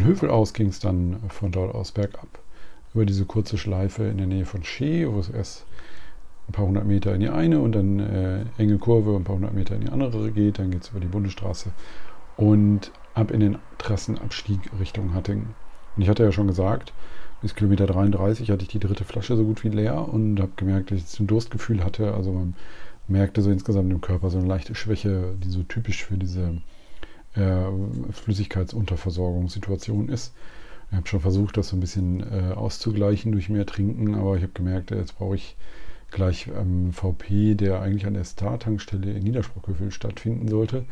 Von 0.00 0.08
Hövel 0.08 0.30
aus 0.30 0.54
ging 0.54 0.68
es 0.68 0.80
dann 0.80 1.18
von 1.28 1.52
dort 1.52 1.74
aus 1.74 1.92
bergab 1.92 2.38
über 2.94 3.04
diese 3.04 3.26
kurze 3.26 3.58
Schleife 3.58 4.04
in 4.04 4.16
der 4.16 4.26
Nähe 4.26 4.46
von 4.46 4.64
Schee, 4.64 5.06
wo 5.06 5.18
es 5.18 5.28
erst 5.28 5.66
ein 6.48 6.52
paar 6.52 6.64
hundert 6.64 6.86
Meter 6.86 7.14
in 7.14 7.20
die 7.20 7.28
eine 7.28 7.60
und 7.60 7.72
dann 7.72 8.00
äh, 8.00 8.44
enge 8.56 8.78
Kurve 8.78 9.14
ein 9.14 9.24
paar 9.24 9.36
hundert 9.36 9.52
Meter 9.52 9.74
in 9.74 9.82
die 9.82 9.90
andere 9.90 10.30
geht. 10.30 10.58
Dann 10.58 10.70
geht 10.70 10.84
es 10.84 10.88
über 10.88 11.00
die 11.00 11.06
Bundesstraße 11.06 11.72
und 12.38 12.92
ab 13.12 13.30
in 13.30 13.40
den 13.40 13.58
Trassenabstieg 13.76 14.70
Richtung 14.80 15.12
Hattingen. 15.12 15.54
Und 15.96 16.02
ich 16.02 16.08
hatte 16.08 16.22
ja 16.24 16.32
schon 16.32 16.46
gesagt, 16.46 16.94
bis 17.42 17.54
Kilometer 17.54 17.86
33 17.86 18.50
hatte 18.50 18.62
ich 18.62 18.68
die 18.68 18.80
dritte 18.80 19.04
Flasche 19.04 19.36
so 19.36 19.44
gut 19.44 19.62
wie 19.64 19.68
leer 19.68 20.08
und 20.08 20.40
habe 20.40 20.52
gemerkt, 20.56 20.92
dass 20.92 21.12
ich 21.12 21.20
ein 21.20 21.26
Durstgefühl 21.26 21.84
hatte. 21.84 22.14
Also 22.14 22.32
man 22.32 22.54
merkte 23.06 23.42
so 23.42 23.50
insgesamt 23.50 23.92
im 23.92 24.00
Körper 24.00 24.30
so 24.30 24.38
eine 24.38 24.48
leichte 24.48 24.74
Schwäche, 24.74 25.34
die 25.44 25.50
so 25.50 25.62
typisch 25.62 26.06
für 26.06 26.16
diese 26.16 26.62
äh, 27.34 28.12
Flüssigkeitsunterversorgungssituation 28.12 30.08
ist. 30.08 30.34
Ich 30.90 30.96
habe 30.96 31.06
schon 31.06 31.20
versucht, 31.20 31.56
das 31.56 31.68
so 31.68 31.76
ein 31.76 31.80
bisschen 31.80 32.20
äh, 32.20 32.52
auszugleichen 32.52 33.30
durch 33.32 33.48
mehr 33.48 33.66
Trinken, 33.66 34.16
aber 34.16 34.36
ich 34.36 34.42
habe 34.42 34.52
gemerkt, 34.52 34.90
jetzt 34.90 35.16
brauche 35.18 35.36
ich 35.36 35.56
gleich 36.10 36.48
ähm, 36.48 36.92
VP, 36.92 37.54
der 37.54 37.80
eigentlich 37.80 38.06
an 38.06 38.14
der 38.14 38.24
Star-Tankstelle 38.24 39.12
in 39.12 39.22
Niedersprockhövel 39.22 39.92
stattfinden 39.92 40.48
sollte, 40.48 40.84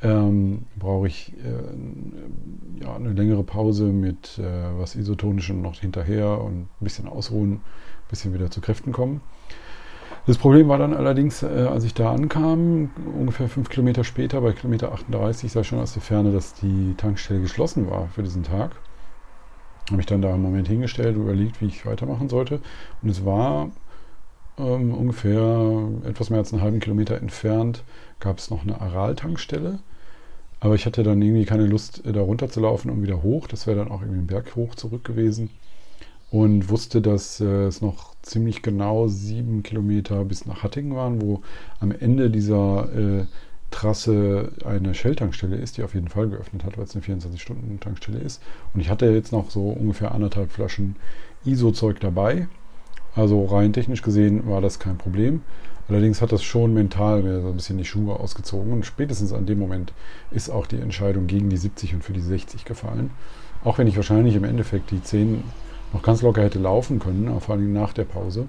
ähm, 0.00 0.66
brauche 0.78 1.08
ich 1.08 1.32
äh, 1.44 2.84
ja, 2.84 2.94
eine 2.94 3.12
längere 3.12 3.42
Pause 3.42 3.86
mit 3.86 4.38
äh, 4.38 4.78
was 4.78 4.94
Isotonischem 4.94 5.60
noch 5.60 5.80
hinterher 5.80 6.40
und 6.40 6.62
ein 6.62 6.68
bisschen 6.80 7.08
ausruhen, 7.08 7.54
ein 7.54 7.60
bisschen 8.08 8.32
wieder 8.32 8.50
zu 8.50 8.60
Kräften 8.60 8.92
kommen. 8.92 9.20
Das 10.26 10.36
Problem 10.38 10.68
war 10.68 10.78
dann 10.78 10.94
allerdings, 10.94 11.42
äh, 11.42 11.46
als 11.46 11.84
ich 11.84 11.94
da 11.94 12.12
ankam, 12.12 12.90
ungefähr 13.18 13.48
fünf 13.48 13.70
Kilometer 13.70 14.04
später, 14.04 14.40
bei 14.40 14.52
Kilometer 14.52 14.92
38, 14.92 15.50
sah 15.50 15.60
ich 15.60 15.68
schon 15.68 15.80
aus 15.80 15.94
der 15.94 16.02
Ferne, 16.02 16.32
dass 16.32 16.54
die 16.54 16.94
Tankstelle 16.96 17.40
geschlossen 17.40 17.90
war 17.90 18.08
für 18.08 18.22
diesen 18.22 18.42
Tag. 18.42 18.72
Habe 19.90 20.00
ich 20.00 20.06
dann 20.06 20.20
da 20.20 20.34
einen 20.34 20.42
Moment 20.42 20.68
hingestellt 20.68 21.16
und 21.16 21.22
überlegt, 21.22 21.60
wie 21.62 21.66
ich 21.66 21.86
weitermachen 21.86 22.28
sollte. 22.28 22.60
Und 23.02 23.08
es 23.08 23.24
war 23.24 23.70
ähm, 24.58 24.92
ungefähr 24.92 25.88
etwas 26.04 26.28
mehr 26.28 26.40
als 26.40 26.52
einen 26.52 26.62
halben 26.62 26.80
Kilometer 26.80 27.16
entfernt, 27.16 27.84
gab 28.20 28.38
es 28.38 28.50
noch 28.50 28.62
eine 28.62 28.80
Aral-Tankstelle. 28.80 29.78
Aber 30.60 30.74
ich 30.74 30.84
hatte 30.86 31.04
dann 31.04 31.22
irgendwie 31.22 31.46
keine 31.46 31.66
Lust, 31.66 32.04
äh, 32.04 32.12
da 32.12 32.20
runter 32.20 32.50
zu 32.50 32.60
laufen 32.60 32.90
und 32.90 33.02
wieder 33.02 33.22
hoch. 33.22 33.46
Das 33.48 33.66
wäre 33.66 33.78
dann 33.78 33.90
auch 33.90 34.02
irgendwie 34.02 34.18
einen 34.18 34.26
Berg 34.26 34.56
hoch 34.56 34.74
zurück 34.74 35.04
gewesen 35.04 35.50
und 36.30 36.68
wusste, 36.68 37.00
dass 37.00 37.40
äh, 37.40 37.64
es 37.66 37.80
noch 37.80 38.14
ziemlich 38.22 38.62
genau 38.62 39.08
sieben 39.08 39.62
Kilometer 39.62 40.24
bis 40.24 40.46
nach 40.46 40.62
Hattingen 40.62 40.94
waren, 40.94 41.22
wo 41.22 41.42
am 41.80 41.90
Ende 41.90 42.30
dieser 42.30 42.88
äh, 42.94 43.24
Trasse 43.70 44.52
eine 44.64 44.94
Shell-Tankstelle 44.94 45.56
ist, 45.56 45.76
die 45.76 45.82
auf 45.82 45.94
jeden 45.94 46.08
Fall 46.08 46.28
geöffnet 46.28 46.64
hat, 46.64 46.76
weil 46.76 46.84
es 46.84 46.94
eine 46.94 47.04
24-Stunden-Tankstelle 47.04 48.18
ist. 48.18 48.42
Und 48.72 48.80
ich 48.80 48.88
hatte 48.88 49.06
jetzt 49.06 49.32
noch 49.32 49.50
so 49.50 49.68
ungefähr 49.68 50.12
anderthalb 50.12 50.50
Flaschen 50.52 50.96
ISO-Zeug 51.44 52.00
dabei. 52.00 52.48
Also 53.14 53.44
rein 53.44 53.72
technisch 53.72 54.02
gesehen 54.02 54.46
war 54.48 54.60
das 54.60 54.78
kein 54.78 54.96
Problem. 54.96 55.42
Allerdings 55.88 56.20
hat 56.20 56.32
das 56.32 56.42
schon 56.42 56.74
mental 56.74 57.22
mir 57.22 57.40
so 57.40 57.48
ein 57.48 57.56
bisschen 57.56 57.78
die 57.78 57.84
Schuhe 57.84 58.18
ausgezogen. 58.18 58.72
Und 58.72 58.86
spätestens 58.86 59.32
an 59.32 59.46
dem 59.46 59.58
Moment 59.58 59.92
ist 60.30 60.50
auch 60.50 60.66
die 60.66 60.80
Entscheidung 60.80 61.26
gegen 61.26 61.48
die 61.48 61.56
70 61.56 61.94
und 61.94 62.04
für 62.04 62.12
die 62.12 62.20
60 62.20 62.64
gefallen. 62.64 63.10
Auch 63.64 63.78
wenn 63.78 63.86
ich 63.86 63.96
wahrscheinlich 63.96 64.34
im 64.34 64.44
Endeffekt 64.44 64.90
die 64.90 65.02
10 65.02 65.42
noch 65.92 66.02
ganz 66.02 66.22
locker 66.22 66.42
hätte 66.42 66.58
laufen 66.58 66.98
können, 66.98 67.40
vor 67.40 67.54
allem 67.54 67.72
nach 67.72 67.92
der 67.92 68.04
Pause, 68.04 68.46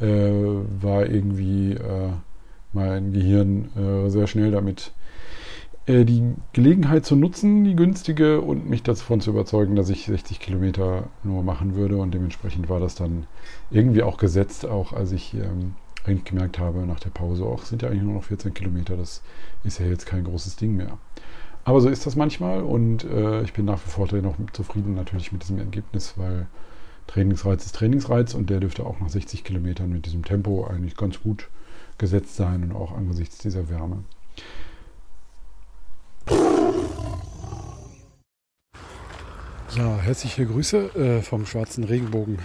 äh, 0.00 0.30
war 0.80 1.06
irgendwie 1.06 1.72
äh, 1.72 2.10
mein 2.72 3.12
Gehirn 3.12 3.70
äh, 3.76 4.10
sehr 4.10 4.26
schnell 4.26 4.50
damit, 4.50 4.92
äh, 5.86 6.04
die 6.04 6.34
Gelegenheit 6.52 7.06
zu 7.06 7.16
nutzen, 7.16 7.64
die 7.64 7.76
günstige, 7.76 8.40
und 8.40 8.68
mich 8.68 8.82
davon 8.82 9.20
zu 9.20 9.30
überzeugen, 9.30 9.76
dass 9.76 9.88
ich 9.88 10.06
60 10.06 10.40
Kilometer 10.40 11.04
nur 11.22 11.42
machen 11.42 11.74
würde. 11.74 11.96
Und 11.96 12.12
dementsprechend 12.12 12.68
war 12.68 12.80
das 12.80 12.94
dann 12.94 13.26
irgendwie 13.70 14.02
auch 14.02 14.16
gesetzt, 14.16 14.66
auch 14.66 14.92
als 14.92 15.12
ich 15.12 15.34
ähm, 15.34 15.74
eigentlich 16.04 16.24
gemerkt 16.24 16.58
habe 16.58 16.86
nach 16.86 17.00
der 17.00 17.10
Pause, 17.10 17.44
auch 17.44 17.64
sind 17.64 17.82
ja 17.82 17.88
eigentlich 17.88 18.02
nur 18.02 18.14
noch 18.14 18.24
14 18.24 18.54
Kilometer, 18.54 18.96
das 18.96 19.22
ist 19.64 19.78
ja 19.78 19.86
jetzt 19.86 20.06
kein 20.06 20.24
großes 20.24 20.56
Ding 20.56 20.76
mehr. 20.76 20.98
Aber 21.66 21.80
so 21.80 21.88
ist 21.88 22.06
das 22.06 22.14
manchmal 22.14 22.62
und 22.62 23.02
äh, 23.02 23.42
ich 23.42 23.52
bin 23.52 23.64
nach 23.64 23.84
wie 23.84 23.90
vor 23.90 24.06
noch 24.22 24.36
zufrieden 24.52 24.94
natürlich 24.94 25.32
mit 25.32 25.42
diesem 25.42 25.58
Ergebnis, 25.58 26.14
weil 26.16 26.46
Trainingsreiz 27.08 27.66
ist 27.66 27.74
Trainingsreiz 27.74 28.34
und 28.34 28.50
der 28.50 28.60
dürfte 28.60 28.86
auch 28.86 29.00
nach 29.00 29.08
60 29.08 29.42
Kilometern 29.42 29.90
mit 29.90 30.06
diesem 30.06 30.24
Tempo 30.24 30.64
eigentlich 30.64 30.96
ganz 30.96 31.20
gut 31.20 31.48
gesetzt 31.98 32.36
sein 32.36 32.62
und 32.62 32.76
auch 32.76 32.92
angesichts 32.96 33.38
dieser 33.38 33.68
Wärme. 33.68 34.04
Ja, 39.76 39.98
herzliche 39.98 40.46
Grüße 40.46 40.94
äh, 40.94 41.22
vom 41.22 41.46
schwarzen 41.46 41.82
Regenbogen 41.82 42.38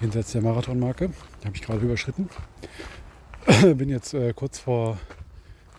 jenseits 0.00 0.32
der 0.32 0.40
Marathonmarke. 0.40 1.10
Habe 1.44 1.54
ich 1.54 1.60
gerade 1.60 1.84
überschritten. 1.84 2.30
Bin 3.76 3.90
jetzt 3.90 4.14
äh, 4.14 4.32
kurz 4.32 4.58
vor 4.58 4.96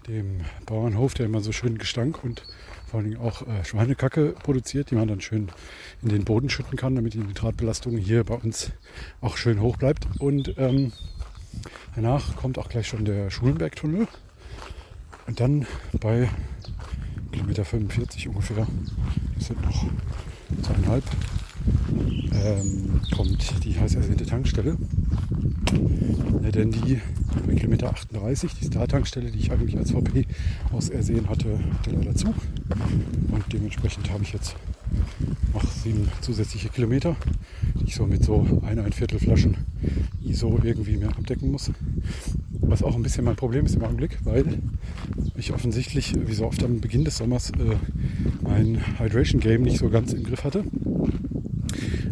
dem 0.08 0.42
Bauernhof, 0.68 1.16
der 1.16 1.26
immer 1.26 1.42
so 1.42 1.52
schön 1.52 1.80
Gestank 1.80 2.24
und 2.24 2.44
vor 2.88 3.04
Dingen 3.04 3.17
auch 3.17 3.41
äh, 3.41 3.65
Schweinekacke 3.65 4.34
produziert, 4.43 4.91
die 4.91 4.95
man 4.95 5.08
dann 5.08 5.21
schön 5.21 5.50
in 6.02 6.10
den 6.10 6.23
Boden 6.23 6.50
schütten 6.50 6.78
kann, 6.78 6.95
damit 6.95 7.13
die 7.13 7.19
Nitratbelastung 7.19 7.97
hier 7.97 8.23
bei 8.23 8.36
uns 8.36 8.71
auch 9.21 9.38
schön 9.38 9.62
hoch 9.62 9.78
bleibt. 9.78 10.08
Und 10.19 10.56
ähm, 10.58 10.93
danach 11.95 12.36
kommt 12.38 12.58
auch 12.58 12.69
gleich 12.69 12.88
schon 12.88 13.06
der 13.06 13.30
Schulenbergtunnel. 13.30 14.08
Und 15.28 15.39
dann 15.39 15.67
bei 16.00 16.30
Kilometer 17.34 17.65
45 17.65 18.30
ungefähr, 18.30 18.65
das 19.36 19.47
sind 19.47 19.62
noch 19.62 19.86
zweieinhalb, 20.63 21.04
ähm, 22.32 23.02
kommt 23.13 23.65
die 23.65 23.78
heiß 23.78 23.95
ersehnte 23.95 24.26
Tankstelle. 24.26 24.78
Ja, 26.43 26.52
denn 26.52 26.71
die 26.71 27.02
bei 27.45 27.56
Kilometer 27.56 27.89
38, 27.89 28.54
die 28.62 28.65
Star-Tankstelle, 28.65 29.32
die 29.32 29.39
ich 29.39 29.52
eigentlich 29.52 29.78
als 29.78 29.91
VP 29.91 30.26
aus 30.71 30.88
ersehen 30.88 31.28
hatte, 31.28 31.60
hatte 31.60 31.91
leider 31.91 32.15
zu. 32.15 32.34
Und 33.32 33.43
dementsprechend 33.51 34.10
habe 34.12 34.23
ich 34.23 34.34
jetzt 34.34 34.56
noch 35.53 35.63
sieben 35.71 36.10
zusätzliche 36.21 36.69
Kilometer, 36.69 37.15
die 37.75 37.86
ich 37.86 37.95
so 37.95 38.06
mit 38.06 38.23
so 38.23 38.45
ein, 38.63 38.80
ein 38.80 38.93
Viertel 38.93 39.19
Flaschen 39.19 39.58
ISO 40.23 40.60
irgendwie 40.63 40.97
mehr 40.97 41.10
abdecken 41.10 41.51
muss. 41.51 41.71
Was 42.51 42.84
auch 42.84 42.95
ein 42.95 43.03
bisschen 43.03 43.25
mein 43.25 43.36
Problem 43.36 43.65
ist 43.65 43.75
im 43.75 43.84
Augenblick, 43.84 44.17
weil 44.23 44.60
ich 45.36 45.53
offensichtlich, 45.53 46.13
wie 46.15 46.34
so 46.34 46.45
oft 46.45 46.63
am 46.63 46.82
Beginn 46.82 47.06
des 47.06 47.17
Sommers, 47.17 47.51
äh, 47.51 47.75
mein 48.41 48.99
Hydration 48.99 49.39
Game 49.39 49.62
nicht 49.62 49.77
so 49.77 49.89
ganz 49.89 50.13
im 50.13 50.23
Griff 50.23 50.43
hatte 50.43 50.63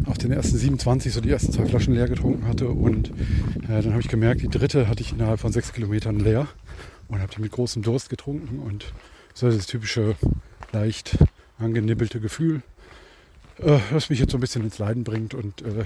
auf 0.06 0.18
den 0.18 0.32
ersten 0.32 0.56
27 0.56 1.12
so 1.12 1.20
die 1.20 1.30
ersten 1.30 1.52
zwei 1.52 1.66
Flaschen 1.66 1.94
leer 1.94 2.08
getrunken 2.08 2.46
hatte 2.46 2.68
und 2.68 3.10
äh, 3.68 3.82
dann 3.82 3.90
habe 3.90 4.00
ich 4.00 4.08
gemerkt, 4.08 4.42
die 4.42 4.48
dritte 4.48 4.88
hatte 4.88 5.02
ich 5.02 5.12
innerhalb 5.12 5.40
von 5.40 5.52
sechs 5.52 5.72
Kilometern 5.72 6.20
leer 6.20 6.46
und 7.08 7.20
habe 7.20 7.32
die 7.34 7.40
mit 7.40 7.52
großem 7.52 7.82
Durst 7.82 8.08
getrunken 8.08 8.60
und 8.60 8.92
so 9.34 9.50
das 9.50 9.66
typische 9.66 10.14
leicht 10.72 11.18
angenibbelte 11.58 12.20
Gefühl. 12.20 12.62
äh, 13.58 13.78
was 13.90 14.10
mich 14.10 14.18
jetzt 14.18 14.32
so 14.32 14.38
ein 14.38 14.40
bisschen 14.40 14.64
ins 14.64 14.78
Leiden 14.78 15.04
bringt. 15.04 15.34
Und 15.34 15.62
äh, 15.62 15.84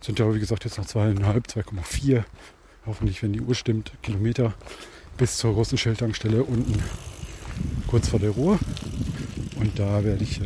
sind 0.00 0.18
ja, 0.18 0.34
wie 0.34 0.40
gesagt, 0.40 0.64
jetzt 0.64 0.78
noch 0.78 0.86
zweieinhalb, 0.86 1.46
2,4, 1.46 2.24
hoffentlich, 2.86 3.22
wenn 3.22 3.32
die 3.32 3.40
Uhr 3.40 3.54
stimmt, 3.54 3.92
Kilometer 4.02 4.54
bis 5.16 5.38
zur 5.38 5.54
großen 5.54 5.78
Shell-Tankstelle 5.78 6.42
unten 6.44 6.82
kurz 7.86 8.08
vor 8.08 8.20
der 8.20 8.30
Ruhr. 8.30 8.58
Und 9.56 9.78
da 9.78 10.04
werde 10.04 10.22
ich 10.22 10.40
äh, 10.40 10.44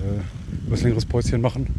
was 0.69 0.83
längeres 0.83 1.05
Päuschen 1.05 1.41
machen. 1.41 1.75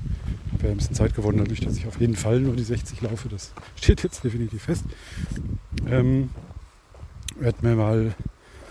Habe 0.53 0.65
ja 0.65 0.71
ein 0.71 0.77
bisschen 0.77 0.95
Zeit 0.95 1.15
gewonnen, 1.15 1.37
dadurch, 1.37 1.61
dass 1.61 1.77
ich 1.77 1.87
auf 1.87 1.99
jeden 1.99 2.15
Fall 2.15 2.41
nur 2.41 2.55
die 2.55 2.63
60 2.63 3.01
laufe. 3.01 3.29
Das 3.29 3.53
steht 3.75 4.03
jetzt 4.03 4.23
definitiv 4.23 4.63
fest. 4.63 4.83
Ähm, 5.87 6.29
werde 7.39 7.65
mir 7.65 7.75
mal 7.75 8.13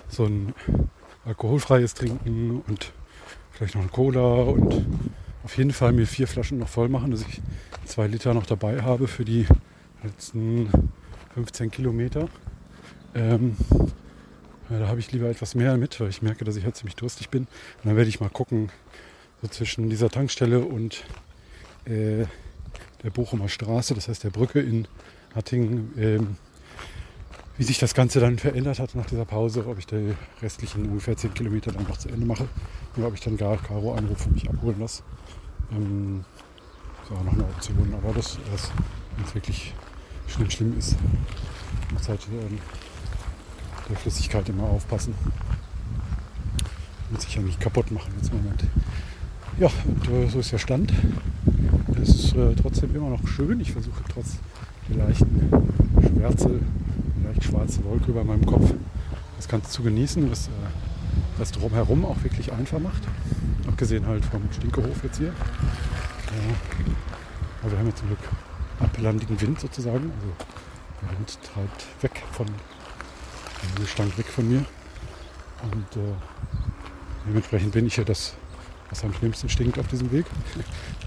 so 0.08 0.24
ein 0.24 0.54
alkoholfreies 1.24 1.94
trinken 1.94 2.62
und 2.66 2.92
vielleicht 3.52 3.74
noch 3.74 3.82
ein 3.82 3.90
Cola 3.90 4.42
und 4.42 4.86
auf 5.44 5.56
jeden 5.56 5.72
Fall 5.72 5.92
mir 5.92 6.06
vier 6.06 6.26
Flaschen 6.26 6.58
noch 6.58 6.68
voll 6.68 6.88
machen, 6.88 7.10
dass 7.10 7.22
ich 7.22 7.40
zwei 7.84 8.06
Liter 8.06 8.34
noch 8.34 8.46
dabei 8.46 8.82
habe 8.82 9.08
für 9.08 9.24
die 9.24 9.46
letzten 10.02 10.68
15 11.34 11.70
Kilometer. 11.70 12.28
Ähm, 13.14 13.56
da 14.68 14.86
habe 14.86 15.00
ich 15.00 15.10
lieber 15.10 15.28
etwas 15.28 15.54
mehr 15.54 15.76
mit, 15.76 15.98
weil 16.00 16.08
ich 16.08 16.22
merke, 16.22 16.44
dass 16.44 16.56
ich 16.56 16.64
halt 16.64 16.76
ziemlich 16.76 16.94
durstig 16.94 17.28
bin. 17.28 17.42
Und 17.42 17.84
dann 17.84 17.96
werde 17.96 18.08
ich 18.08 18.20
mal 18.20 18.30
gucken, 18.30 18.70
so 19.42 19.48
zwischen 19.48 19.90
dieser 19.90 20.10
Tankstelle 20.10 20.60
und 20.60 21.04
äh, 21.86 22.26
der 23.02 23.10
Bochumer 23.10 23.48
Straße, 23.48 23.94
das 23.94 24.08
heißt 24.08 24.22
der 24.22 24.30
Brücke 24.30 24.60
in 24.60 24.86
Hattingen, 25.34 25.92
ähm, 25.96 26.36
wie 27.60 27.64
sich 27.64 27.78
das 27.78 27.92
Ganze 27.92 28.20
dann 28.20 28.38
verändert 28.38 28.78
hat 28.78 28.94
nach 28.94 29.04
dieser 29.04 29.26
Pause, 29.26 29.66
ob 29.66 29.78
ich 29.78 29.86
die 29.86 30.14
restlichen 30.40 30.86
ungefähr 30.86 31.14
10 31.14 31.34
Kilometer 31.34 31.70
dann 31.70 31.82
noch 31.82 31.98
zu 31.98 32.08
Ende 32.08 32.24
mache 32.24 32.48
oder 32.96 33.08
ob 33.08 33.12
ich 33.12 33.20
dann 33.20 33.36
gar 33.36 33.58
Caro 33.58 33.92
anrufe 33.92 34.30
und 34.30 34.32
mich 34.32 34.48
abholen 34.48 34.80
lasse. 34.80 35.02
Ähm, 35.70 36.24
ist 37.02 37.12
auch 37.12 37.22
noch 37.22 37.34
eine 37.34 37.44
Option, 37.44 37.92
aber 37.92 38.14
das, 38.14 38.38
das 38.50 38.72
wenn 39.14 39.26
es 39.26 39.34
wirklich 39.34 39.74
schlimm, 40.26 40.48
schlimm 40.48 40.78
ist, 40.78 40.96
muss 41.92 42.08
halt 42.08 42.26
ähm, 42.32 42.58
der 43.90 43.96
Flüssigkeit 43.98 44.48
immer 44.48 44.64
aufpassen. 44.64 45.14
Muss 47.10 47.24
sich 47.24 47.34
ja 47.34 47.42
nicht 47.42 47.60
kaputt 47.60 47.90
machen 47.90 48.10
jetzt 48.16 48.32
im 48.32 48.38
Moment. 48.38 48.64
Ja, 49.58 49.68
und 49.84 50.08
äh, 50.08 50.30
so 50.30 50.38
ist 50.38 50.50
der 50.50 50.56
Stand. 50.56 50.94
Es 52.00 52.08
ist 52.08 52.34
äh, 52.34 52.54
trotzdem 52.54 52.96
immer 52.96 53.10
noch 53.10 53.28
schön. 53.28 53.60
Ich 53.60 53.72
versuche 53.72 54.02
trotz 54.08 54.38
der 54.88 55.04
leichten 55.04 55.50
Schwärze, 56.00 56.60
leicht 57.30 57.44
schwarze 57.44 57.84
Wolke 57.84 58.10
über 58.10 58.24
meinem 58.24 58.44
Kopf 58.44 58.74
das 59.36 59.46
Ganze 59.46 59.70
zu 59.70 59.82
genießen, 59.82 60.30
was 60.30 60.48
äh, 60.48 60.50
das 61.38 61.52
drumherum 61.52 62.04
auch 62.04 62.22
wirklich 62.24 62.52
einfach 62.52 62.80
macht. 62.80 63.02
Abgesehen 63.68 64.06
halt 64.06 64.24
vom 64.24 64.42
Stinkehof 64.52 65.04
jetzt 65.04 65.18
hier. 65.18 65.28
Äh, 65.28 65.32
aber 67.62 67.72
wir 67.72 67.78
haben 67.78 67.86
jetzt 67.86 67.98
zum 67.98 68.08
Glück 68.08 68.18
ablandigen 68.80 69.40
Wind 69.40 69.60
sozusagen. 69.60 70.10
Also 70.12 70.32
der 71.02 71.18
Wind 71.18 71.38
treibt 71.42 72.02
weg 72.02 72.22
von 72.32 72.46
der 72.46 73.84
Gestank 73.84 74.18
weg 74.18 74.26
von 74.26 74.48
mir. 74.48 74.64
Und 75.62 75.96
äh, 75.96 76.14
dementsprechend 77.28 77.72
bin 77.72 77.86
ich 77.86 77.96
ja 77.96 78.04
das, 78.04 78.34
was 78.88 79.04
am 79.04 79.14
schlimmsten 79.14 79.48
stinkt 79.48 79.78
auf 79.78 79.86
diesem 79.86 80.10
Weg. 80.10 80.26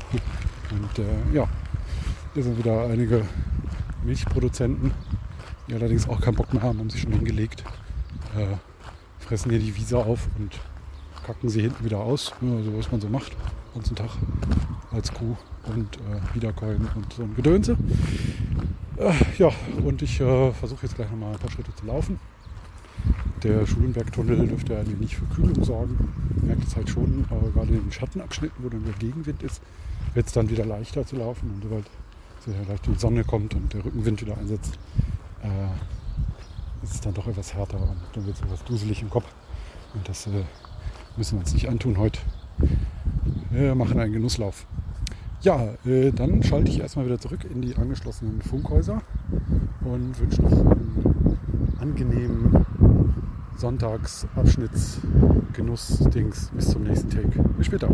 Und 0.72 1.00
äh, 1.00 1.36
ja, 1.36 1.50
hier 2.34 2.44
sind 2.44 2.58
wieder 2.58 2.86
einige 2.86 3.26
Milchproduzenten, 4.04 4.92
die 5.68 5.74
allerdings 5.74 6.08
auch 6.08 6.20
keinen 6.22 6.36
Bock 6.36 6.54
mehr 6.54 6.64
haben, 6.64 6.80
haben 6.80 6.90
sich 6.90 7.02
schon 7.02 7.14
hingelegt, 7.14 7.64
äh, 8.38 8.58
fressen 9.20 9.52
hier 9.52 9.60
die 9.60 9.76
Wiese 9.76 9.98
auf 9.98 10.28
und 10.38 10.60
kacken 11.26 11.50
sie 11.50 11.62
hinten 11.62 11.84
wieder 11.86 12.00
aus. 12.00 12.34
Ja, 12.42 12.64
so 12.64 12.78
was 12.78 12.92
man 12.92 13.02
so 13.02 13.08
macht, 13.08 13.36
ganzen 13.74 13.96
Tag 13.96 14.10
als 14.92 15.14
Kuh 15.14 15.36
und 15.74 15.98
äh, 15.98 16.36
Wiederkäuen 16.36 16.88
und 16.96 17.14
so 17.14 17.24
ein 17.24 17.36
Gedönse. 17.36 17.78
Äh, 18.98 19.14
ja, 19.38 19.50
und 19.84 20.02
ich 20.02 20.20
äh, 20.20 20.52
versuche 20.52 20.86
jetzt 20.86 20.96
gleich 20.96 21.10
nochmal 21.10 21.34
ein 21.34 21.40
paar 21.40 21.50
Schritte 21.50 21.74
zu 21.76 21.86
laufen. 21.86 22.20
Der 23.42 23.66
Schulenbergtunnel 23.66 24.48
dürfte 24.48 24.78
ein 24.78 24.88
wenig 24.88 25.18
für 25.18 25.26
Kühlung 25.26 25.64
sorgen. 25.64 26.14
Merkt 26.42 26.66
es 26.66 26.76
halt 26.76 26.90
schon, 26.90 27.26
aber 27.30 27.50
gerade 27.50 27.74
in 27.74 27.82
den 27.82 27.92
Schattenabschnitten, 27.92 28.64
wo 28.64 28.70
dann 28.70 28.86
der 28.86 28.94
Gegenwind 28.94 29.44
ist, 29.44 29.62
wird 30.14 30.28
es 30.28 30.34
dann 30.34 30.50
wieder 30.50 30.66
leichter 30.66 31.06
zu 31.06 31.18
laufen. 31.18 31.52
Und 31.54 31.64
sobald 31.64 31.86
sehr 32.46 32.54
leicht 32.68 32.86
die 32.88 32.96
Sonne 32.96 33.24
kommt 33.24 33.54
und 33.56 33.74
der 33.74 33.84
Rückenwind 33.84 34.22
wieder 34.22 34.38
einsetzt, 34.38 34.78
äh, 35.44 36.84
ist 36.84 36.96
es 36.96 37.02
dann 37.02 37.14
doch 37.14 37.28
etwas 37.28 37.54
härter 37.54 37.80
und 37.82 37.98
dann 38.14 38.26
wird 38.26 38.36
es 38.36 38.42
etwas 38.42 38.64
duselig 38.64 39.02
im 39.02 39.10
Kopf. 39.10 39.26
Und 39.94 40.10
das 40.10 40.28
äh, 40.28 40.44
müssen 41.18 41.38
wir 41.38 41.42
uns 41.42 41.54
nicht 41.54 41.68
antun 41.70 41.98
heute. 41.98 42.20
Wir 43.50 43.76
machen 43.76 44.00
einen 44.00 44.14
Genusslauf. 44.14 44.66
Ja, 45.42 45.74
äh, 45.86 46.12
dann 46.12 46.42
schalte 46.44 46.72
ich 46.72 46.80
erstmal 46.80 47.06
wieder 47.06 47.20
zurück 47.20 47.44
in 47.44 47.62
die 47.62 47.76
angeschlossenen 47.76 48.42
Funkhäuser 48.42 49.02
und 49.82 50.18
wünsche 50.20 50.42
noch 50.42 50.52
einen 50.52 51.38
angenehmen 51.80 52.66
Sonntagsabschnittsgenuss-Dings. 53.58 56.52
Bis 56.56 56.70
zum 56.70 56.84
nächsten 56.84 57.10
Take. 57.10 57.44
Bis 57.58 57.66
später. 57.68 57.90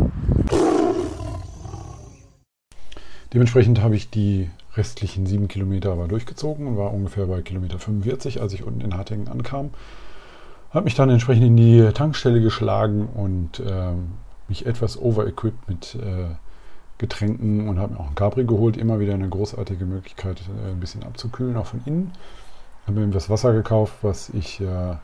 Dementsprechend 3.32 3.82
habe 3.82 3.96
ich 3.96 4.10
die 4.10 4.48
restlichen 4.76 5.26
sieben 5.26 5.48
Kilometer 5.48 5.92
aber 5.92 6.08
durchgezogen 6.08 6.66
und 6.66 6.76
war 6.76 6.92
ungefähr 6.92 7.26
bei 7.26 7.42
Kilometer 7.42 7.78
45, 7.78 8.40
als 8.40 8.52
ich 8.52 8.64
unten 8.64 8.80
in 8.80 8.96
Hattingen 8.96 9.28
ankam. 9.28 9.70
Habe 10.70 10.84
mich 10.84 10.94
dann 10.94 11.10
entsprechend 11.10 11.44
in 11.44 11.56
die 11.56 11.90
Tankstelle 11.92 12.40
geschlagen 12.40 13.08
und 13.08 13.60
äh, 13.60 13.92
mich 14.48 14.66
etwas 14.66 15.00
overequipped 15.00 15.68
mit 15.68 15.96
äh, 15.96 16.34
Getränken 16.98 17.68
und 17.68 17.80
habe 17.80 17.94
mir 17.94 18.00
auch 18.00 18.08
ein 18.08 18.14
Capri 18.14 18.44
geholt. 18.44 18.76
Immer 18.76 19.00
wieder 19.00 19.14
eine 19.14 19.28
großartige 19.28 19.84
Möglichkeit, 19.84 20.40
äh, 20.40 20.70
ein 20.70 20.80
bisschen 20.80 21.02
abzukühlen, 21.02 21.56
auch 21.56 21.66
von 21.66 21.80
innen. 21.86 22.12
Habe 22.86 23.00
mir 23.00 23.06
etwas 23.06 23.28
Wasser 23.28 23.52
gekauft, 23.52 23.94
was 24.02 24.28
ich 24.30 24.60
äh, 24.60 24.94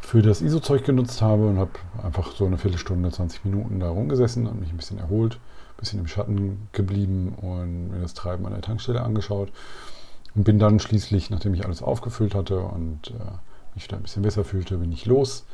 für 0.00 0.22
das 0.22 0.40
ISO-Zeug 0.40 0.84
genutzt 0.84 1.22
habe 1.22 1.46
und 1.46 1.58
habe 1.58 1.70
einfach 2.02 2.32
so 2.32 2.46
eine 2.46 2.58
Viertelstunde, 2.58 3.10
20 3.10 3.44
Minuten 3.44 3.80
da 3.80 3.90
rumgesessen 3.90 4.46
und 4.46 4.60
mich 4.60 4.70
ein 4.70 4.76
bisschen 4.76 4.98
erholt, 4.98 5.38
bisschen 5.78 6.00
im 6.00 6.06
Schatten 6.06 6.68
geblieben 6.72 7.34
und 7.40 7.90
mir 7.90 8.00
das 8.00 8.14
Treiben 8.14 8.44
an 8.46 8.52
der 8.52 8.62
Tankstelle 8.62 9.02
angeschaut. 9.02 9.50
Und 10.34 10.44
bin 10.44 10.58
dann 10.58 10.78
schließlich, 10.78 11.30
nachdem 11.30 11.54
ich 11.54 11.64
alles 11.64 11.82
aufgefüllt 11.82 12.34
hatte 12.34 12.60
und 12.60 13.08
äh, 13.08 13.14
mich 13.74 13.84
wieder 13.84 13.96
ein 13.96 14.02
bisschen 14.02 14.22
besser 14.22 14.44
fühlte, 14.44 14.76
bin 14.76 14.92
ich 14.92 15.06
los 15.06 15.46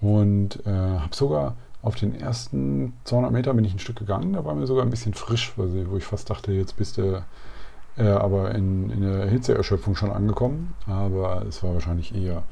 und 0.00 0.64
äh, 0.66 0.70
habe 0.70 1.14
sogar 1.14 1.56
auf 1.82 1.94
den 1.96 2.14
ersten 2.14 2.92
200 3.04 3.32
Meter 3.32 3.54
bin 3.54 3.64
ich 3.64 3.74
ein 3.74 3.78
Stück 3.78 3.96
gegangen, 3.96 4.34
da 4.34 4.44
war 4.44 4.54
mir 4.54 4.66
sogar 4.66 4.84
ein 4.84 4.90
bisschen 4.90 5.14
frisch, 5.14 5.52
wo 5.56 5.96
ich 5.96 6.04
fast 6.04 6.30
dachte, 6.30 6.52
jetzt 6.52 6.76
bist 6.76 6.98
du 6.98 7.22
äh, 7.96 8.08
aber 8.08 8.54
in, 8.54 8.90
in 8.90 9.02
der 9.02 9.26
Hitzeerschöpfung 9.26 9.94
schon 9.94 10.10
angekommen. 10.10 10.74
Aber 10.86 11.44
es 11.46 11.62
war 11.62 11.74
wahrscheinlich 11.74 12.14
eher 12.14 12.42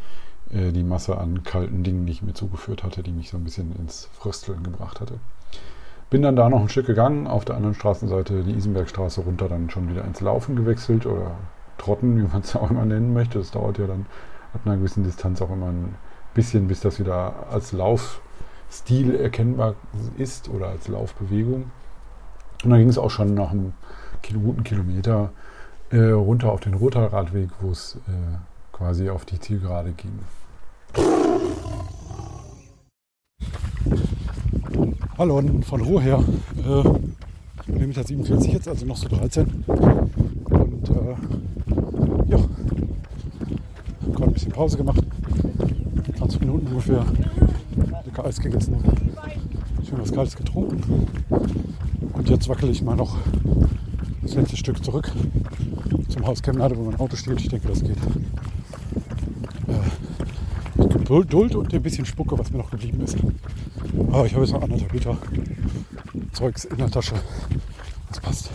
äh, 0.51 0.73
die 0.73 0.85
Masse 0.85 1.19
an 1.19 1.43
kalten 1.43 1.83
Dingen, 1.83 2.07
die 2.07 2.13
ich 2.13 2.23
mir 2.23 2.35
zugeführt 2.35 2.83
hatte, 2.85 3.03
die 3.03 3.13
mich 3.13 3.31
so 3.31 3.37
ein 3.37 3.45
bisschen 3.45 3.75
ins 3.77 4.09
Frösteln 4.13 4.63
gebracht 4.63 5.01
hatte. 5.01 5.19
Bin 6.13 6.21
dann 6.21 6.37
da 6.37 6.51
noch 6.51 6.61
ein 6.61 6.69
Stück 6.69 6.85
gegangen, 6.85 7.27
auf 7.27 7.47
der 7.47 7.57
anderen 7.57 7.75
Straßenseite 7.75 8.43
die 8.43 8.53
Isenbergstraße 8.53 9.23
runter, 9.23 9.49
dann 9.49 9.71
schon 9.71 9.89
wieder 9.89 10.05
ins 10.05 10.21
Laufen 10.21 10.57
gewechselt 10.57 11.07
oder 11.07 11.31
Trotten, 11.79 12.19
wie 12.19 12.31
man 12.31 12.43
es 12.43 12.55
auch 12.57 12.71
immer 12.71 12.85
nennen 12.85 13.15
möchte. 13.15 13.39
Das 13.39 13.51
dauert 13.51 13.79
ja 13.79 13.87
dann 13.87 14.05
ab 14.53 14.61
einer 14.67 14.77
gewissen 14.77 15.05
Distanz 15.05 15.41
auch 15.41 15.51
immer 15.51 15.69
ein 15.69 15.95
bisschen, 16.35 16.69
bis 16.69 16.81
das 16.81 17.01
wieder 17.01 17.47
als 17.51 17.73
Lauf 17.73 18.21
Stil 18.71 19.15
erkennbar 19.15 19.75
ist 20.19 20.51
oder 20.51 20.69
als 20.69 20.87
Laufbewegung. 20.87 21.71
Und 22.63 22.71
dann 22.71 22.79
ging 22.79 22.91
es 22.91 22.99
auch 22.99 23.11
schon 23.11 23.33
nach 23.33 23.53
einem 23.53 23.73
guten 24.35 24.65
Kilometer 24.65 25.31
äh, 25.89 26.11
runter 26.11 26.53
auf 26.53 26.61
den 26.61 26.75
Rotarradweg, 26.75 27.49
wo 27.63 27.71
es 27.71 27.97
äh, 28.07 28.77
quasi 28.77 29.09
auf 29.09 29.25
die 29.25 29.41
Zielgerade 29.41 29.93
ging. 29.93 30.19
Hallo 35.23 35.41
von 35.63 35.81
Ruhe 35.83 36.03
her. 36.03 36.25
Äh, 36.67 36.83
Kilometer 37.73 38.03
47 38.03 38.55
jetzt, 38.55 38.67
also 38.67 38.85
noch 38.85 38.97
so 38.97 39.07
13. 39.07 39.47
Und 39.69 40.91
äh, 40.91 41.15
ja, 42.27 42.39
gerade 44.11 44.25
ein 44.25 44.33
bisschen 44.33 44.51
Pause 44.51 44.79
gemacht. 44.79 45.01
20 46.19 46.41
Minuten 46.41 46.67
ungefähr 46.67 47.07
lecker 48.05 48.25
Eis 48.25 48.41
gegessen, 48.41 48.75
schön 49.89 50.01
was 50.01 50.13
Kaltes 50.13 50.35
getrunken. 50.35 51.07
Und 52.15 52.29
jetzt 52.29 52.49
wackel 52.49 52.71
ich 52.71 52.83
mal 52.83 52.97
noch 52.97 53.17
das 54.23 54.35
letzte 54.35 54.57
Stück 54.57 54.85
zurück 54.85 55.09
zum 56.09 56.27
Haus 56.27 56.43
Chemnade, 56.43 56.77
wo 56.77 56.83
mein 56.83 56.99
Auto 56.99 57.15
steht. 57.15 57.41
Ich 57.41 57.49
denke, 57.49 57.69
das 57.69 57.85
geht. 57.85 57.97
Äh, 59.69 60.83
mit 60.83 61.07
Geduld 61.07 61.55
und 61.55 61.73
ein 61.73 61.81
bisschen 61.81 62.07
Spucke, 62.07 62.37
was 62.37 62.51
mir 62.51 62.59
noch 62.59 62.73
geblieben 62.73 63.03
ist. 63.03 63.19
Aber 64.09 64.27
ich 64.27 64.35
habe 64.35 64.45
jetzt 64.45 64.53
noch 64.53 64.63
anderthalb 64.63 64.93
Liter 64.93 65.19
Zeugs 66.33 66.65
in 66.65 66.77
der 66.77 66.91
Tasche. 66.91 67.15
Das 68.09 68.21
passt. 68.21 68.51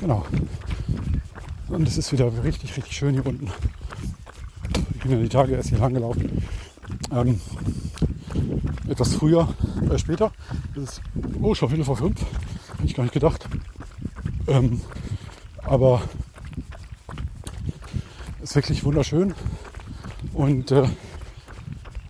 Genau. 0.00 0.24
Und 1.68 1.86
es 1.86 1.98
ist 1.98 2.12
wieder 2.12 2.32
richtig, 2.42 2.76
richtig 2.76 2.96
schön 2.96 3.14
hier 3.14 3.26
unten 3.26 3.50
bin 5.08 5.18
ja 5.18 5.22
die 5.22 5.28
Tage 5.28 5.54
erst 5.54 5.70
hier 5.70 5.78
lang 5.78 5.94
gelaufen. 5.94 6.42
Ähm, 7.10 7.40
etwas 8.88 9.14
früher 9.14 9.48
äh, 9.90 9.98
später. 9.98 10.32
Es 10.76 10.82
ist 10.82 11.02
oh, 11.40 11.54
schon 11.54 11.68
Viertel 11.68 11.84
vor 11.84 11.96
fünf. 11.96 12.20
Hätte 12.20 12.84
ich 12.84 12.94
gar 12.94 13.04
nicht 13.04 13.14
gedacht. 13.14 13.48
Ähm, 14.46 14.80
aber 15.62 16.02
ist 18.42 18.54
wirklich 18.54 18.84
wunderschön. 18.84 19.34
Und 20.34 20.70
äh, 20.70 20.84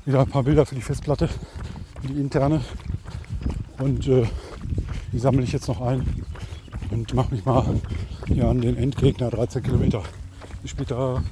wieder 0.08 0.20
ein 0.20 0.28
paar 0.28 0.42
Bilder 0.42 0.64
für 0.64 0.74
die 0.74 0.80
Festplatte, 0.80 1.28
die 2.02 2.18
interne. 2.18 2.62
Und 3.78 4.08
äh, 4.08 4.24
die 5.12 5.18
sammle 5.18 5.42
ich 5.42 5.52
jetzt 5.52 5.68
noch 5.68 5.82
ein 5.82 6.02
und 6.90 7.12
mache 7.12 7.34
mich 7.34 7.44
mal 7.44 7.62
hier 8.26 8.48
an 8.48 8.62
den 8.62 8.78
Endgegner 8.78 9.28
13 9.28 9.62
Kilometer. 9.62 10.02
Bis 10.62 10.70
später. 10.70 11.22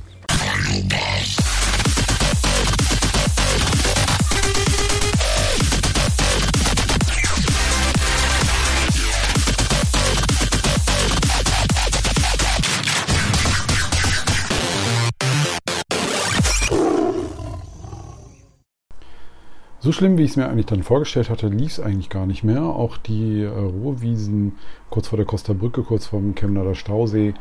So 19.86 19.92
schlimm, 19.92 20.18
wie 20.18 20.24
ich 20.24 20.30
es 20.30 20.36
mir 20.36 20.48
eigentlich 20.48 20.66
dann 20.66 20.82
vorgestellt 20.82 21.30
hatte, 21.30 21.46
lief 21.46 21.70
es 21.70 21.78
eigentlich 21.78 22.08
gar 22.08 22.26
nicht 22.26 22.42
mehr. 22.42 22.64
Auch 22.64 22.96
die 22.96 23.42
äh, 23.42 23.46
Ruhrwiesen 23.46 24.56
kurz 24.90 25.06
vor 25.06 25.16
der 25.16 25.26
Costa 25.26 25.52
Brücke, 25.52 25.84
kurz 25.84 26.06
vor 26.06 26.18
dem 26.18 26.34
Chemnader 26.34 26.74
Stausee, 26.74 27.34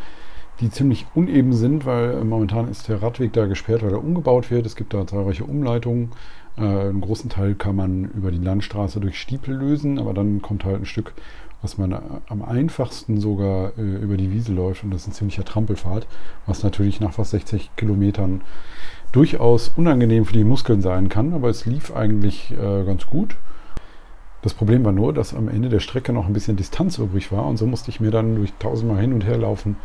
die 0.60 0.70
ziemlich 0.70 1.08
uneben 1.16 1.54
sind, 1.54 1.88
weil 1.88 2.12
äh, 2.12 2.24
momentan 2.24 2.70
ist 2.70 2.88
der 2.88 3.02
Radweg 3.02 3.34
da 3.34 3.48
gesperrt, 3.48 3.82
weil 3.82 3.93
er 3.93 4.04
umgebaut 4.04 4.52
wird. 4.52 4.68
Es 4.68 4.76
gibt 4.76 4.93
da 4.93 5.08
zahlreiche 5.08 5.43
Umleitungen. 5.43 6.12
Äh, 6.56 6.62
einen 6.62 7.02
großen 7.02 7.32
Teil 7.32 7.56
kann 7.56 7.78
man 7.78 8.12
über 8.12 8.30
die 8.30 8.38
Landstraße 8.38 9.00
durch 9.00 9.20
Stiepel 9.20 9.56
lösen, 9.56 9.98
aber 9.98 10.14
dann 10.14 10.43
kommt 10.43 10.66
halt 10.66 10.82
ein 10.82 10.86
Stück, 10.86 11.16
was 11.64 11.80
man 11.80 11.93
äh, 11.93 12.00
am 12.28 12.43
einfachsten 12.43 13.20
sogar 13.20 13.72
äh, 13.76 13.82
über 13.82 14.18
die 14.18 14.32
Wiese 14.32 14.54
läuft 14.54 14.84
und 14.84 14.91
das 14.91 15.02
ist 15.02 15.08
ein 15.08 15.14
ziemlicher 15.14 15.46
Trampelfahrt, 15.46 16.06
was 16.46 16.62
natürlich 16.62 17.00
nach 17.00 17.14
fast 17.14 17.32
60 17.32 17.72
Kilometern 17.76 18.41
durchaus 19.12 19.72
unangenehm 19.76 20.26
für 20.26 20.34
die 20.34 20.43
Muskeln 20.43 20.82
sein 20.82 21.10
kann, 21.10 21.34
aber 21.34 21.49
es 21.49 21.66
lief 21.66 21.95
eigentlich 21.95 22.51
äh, 22.51 22.84
ganz 22.84 23.08
gut. 23.08 23.36
Das 24.41 24.53
Problem 24.53 24.86
war 24.86 24.91
nur, 24.91 25.14
dass 25.14 25.34
am 25.34 25.47
Ende 25.47 25.70
der 25.70 25.80
Strecke 25.80 26.14
noch 26.14 26.28
ein 26.28 26.34
bisschen 26.34 26.56
Distanz 26.56 26.97
übrig 26.97 27.32
war 27.32 27.45
und 27.45 27.58
so 27.58 27.66
musste 27.66 27.89
ich 27.89 27.99
mir 27.99 28.12
dann 28.12 28.36
durch 28.36 28.53
tausendmal 28.60 29.01
hin 29.01 29.14
und 29.14 29.26
her 29.26 29.38
laufen 29.38 29.78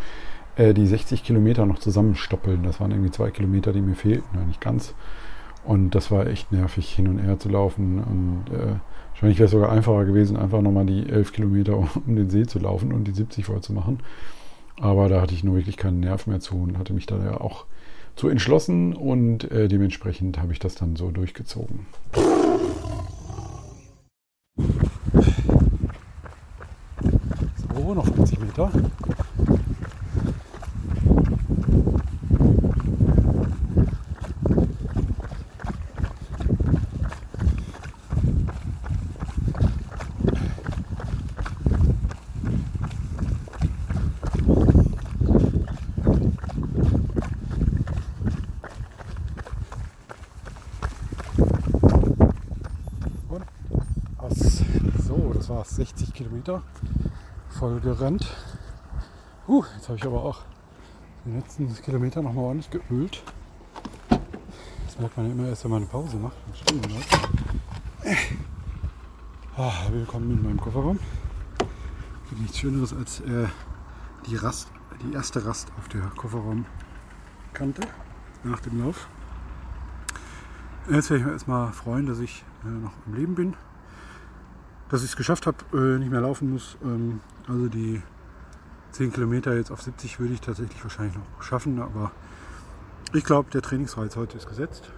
äh, 0.57 0.75
die 0.75 0.87
60 0.87 1.25
Kilometer 1.25 1.67
noch 1.67 1.79
zusammenstoppeln. 1.79 2.63
Das 2.63 2.81
waren 2.81 2.91
irgendwie 2.91 3.11
zwei 3.11 3.31
Kilometer, 3.31 3.73
die 3.73 3.81
mir 3.81 3.95
fehlten, 3.95 4.29
nein, 4.35 4.49
nicht 4.49 4.61
ganz. 4.61 4.95
Und 5.65 5.95
das 5.95 6.11
war 6.11 6.27
echt 6.27 6.53
nervig, 6.53 6.91
hin 6.91 7.09
und 7.09 7.19
her 7.19 7.39
zu 7.39 7.49
laufen. 7.49 7.99
Und 7.99 8.55
äh, 8.55 8.75
wahrscheinlich 9.11 9.39
wäre 9.39 9.47
es 9.47 9.53
sogar 9.53 9.71
einfacher 9.71 10.05
gewesen, 10.05 10.37
einfach 10.37 10.61
nochmal 10.63 10.87
die 10.87 11.09
11 11.09 11.33
Kilometer 11.33 11.77
um 12.07 12.17
den 12.17 12.31
See 12.31 12.47
zu 12.47 12.59
laufen 12.59 12.93
und 12.93 13.05
die 13.05 13.13
70 13.13 13.47
voll 13.47 13.61
zu 13.61 13.73
machen. 13.73 14.01
Aber 14.81 15.09
da 15.09 15.21
hatte 15.21 15.35
ich 15.35 15.45
nur 15.45 15.57
wirklich 15.57 15.77
keinen 15.77 16.01
Nerv 16.01 16.27
mehr 16.27 16.41
zu 16.41 16.57
und 16.57 16.79
hatte 16.79 16.95
mich 16.95 17.07
da 17.07 17.23
ja 17.23 17.41
auch 17.41 17.67
zu 18.17 18.29
entschlossen 18.29 18.95
und 18.95 19.51
äh, 19.51 19.69
dementsprechend 19.69 20.39
habe 20.39 20.53
ich 20.53 20.59
das 20.59 20.75
dann 20.75 20.97
so 20.97 21.11
durchgezogen. 21.11 21.87
So, 27.75 27.95
noch 27.95 28.07
50 28.07 28.41
Meter. 28.41 28.71
war 55.51 55.65
60 55.65 56.15
Kilometer 56.15 56.63
gerannt. 57.81 58.27
Uh, 59.49 59.65
jetzt 59.77 59.89
habe 59.89 59.99
ich 59.99 60.05
aber 60.05 60.23
auch 60.23 60.43
den 61.25 61.37
letzten 61.37 61.75
Kilometer 61.83 62.23
noch 62.23 62.33
mal 62.33 62.43
ordentlich 62.43 62.71
geölt. 62.71 63.23
Das 64.87 64.99
merkt 64.99 65.17
man 65.17 65.27
ja 65.27 65.33
immer 65.33 65.49
erst, 65.49 65.65
wenn 65.65 65.71
man 65.71 65.83
eine 65.83 65.91
Pause 65.91 66.17
macht. 66.17 66.37
Ah, 69.57 69.73
willkommen 69.91 70.31
in 70.31 70.43
meinem 70.43 70.61
Kofferraum. 70.61 70.99
Gibt 72.29 72.41
nichts 72.41 72.59
Schöneres 72.59 72.93
als 72.93 73.21
äh, 73.21 73.47
die 74.27 74.37
Rast, 74.37 74.69
die 75.03 75.15
erste 75.15 75.45
Rast 75.45 75.69
auf 75.79 75.89
der 75.89 76.03
Kofferraumkante 76.17 77.83
nach 78.45 78.61
dem 78.61 78.85
Lauf. 78.85 79.09
Jetzt 80.91 81.11
werde 81.11 81.21
ich 81.21 81.25
mich 81.25 81.33
erstmal 81.33 81.73
freuen, 81.73 82.07
dass 82.07 82.19
ich 82.19 82.45
äh, 82.65 82.69
noch 82.69 82.93
am 83.07 83.15
Leben 83.15 83.35
bin 83.35 83.57
dass 84.91 85.05
ich 85.05 85.11
es 85.11 85.17
geschafft 85.17 85.47
habe, 85.47 85.59
äh, 85.73 85.99
nicht 85.99 86.11
mehr 86.11 86.21
laufen 86.21 86.51
muss. 86.51 86.77
Ähm, 86.83 87.21
also 87.51 87.69
die 87.69 88.01
10 88.93 89.13
Kilometer 89.13 89.57
jetzt 89.57 89.71
auf 89.71 89.83
70 89.83 90.21
würde 90.21 90.35
ich 90.35 90.41
tatsächlich 90.41 90.83
wahrscheinlich 90.83 91.17
noch 91.17 91.43
schaffen, 91.43 91.81
aber 91.81 92.13
ich 93.13 93.25
glaube, 93.25 93.51
der 93.51 93.61
Trainingsreiz 93.61 94.15
heute 94.17 94.37
ist 94.37 94.49
gesetzt. 94.49 94.93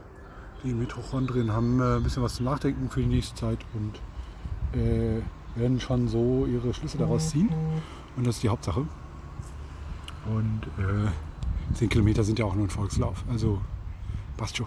Die 0.62 0.74
Mitochondrien 0.74 1.52
haben 1.52 1.80
äh, 1.80 1.96
ein 1.96 2.02
bisschen 2.02 2.22
was 2.22 2.34
zum 2.34 2.44
Nachdenken 2.44 2.90
für 2.90 3.00
die 3.00 3.06
nächste 3.06 3.34
Zeit 3.34 3.58
und 3.72 4.78
äh, 4.78 5.22
werden 5.54 5.80
schon 5.80 6.08
so 6.08 6.46
ihre 6.46 6.74
Schlüsse 6.74 6.98
daraus 6.98 7.30
ziehen. 7.30 7.48
Und 8.16 8.26
das 8.26 8.36
ist 8.36 8.42
die 8.42 8.50
Hauptsache. 8.50 8.86
Und 10.26 10.60
äh, 10.78 11.74
10 11.74 11.88
Kilometer 11.88 12.22
sind 12.22 12.38
ja 12.38 12.44
auch 12.44 12.54
nur 12.54 12.66
ein 12.66 12.70
Volkslauf. 12.70 13.24
Also 13.30 13.60
passt 14.36 14.58
schon. 14.58 14.66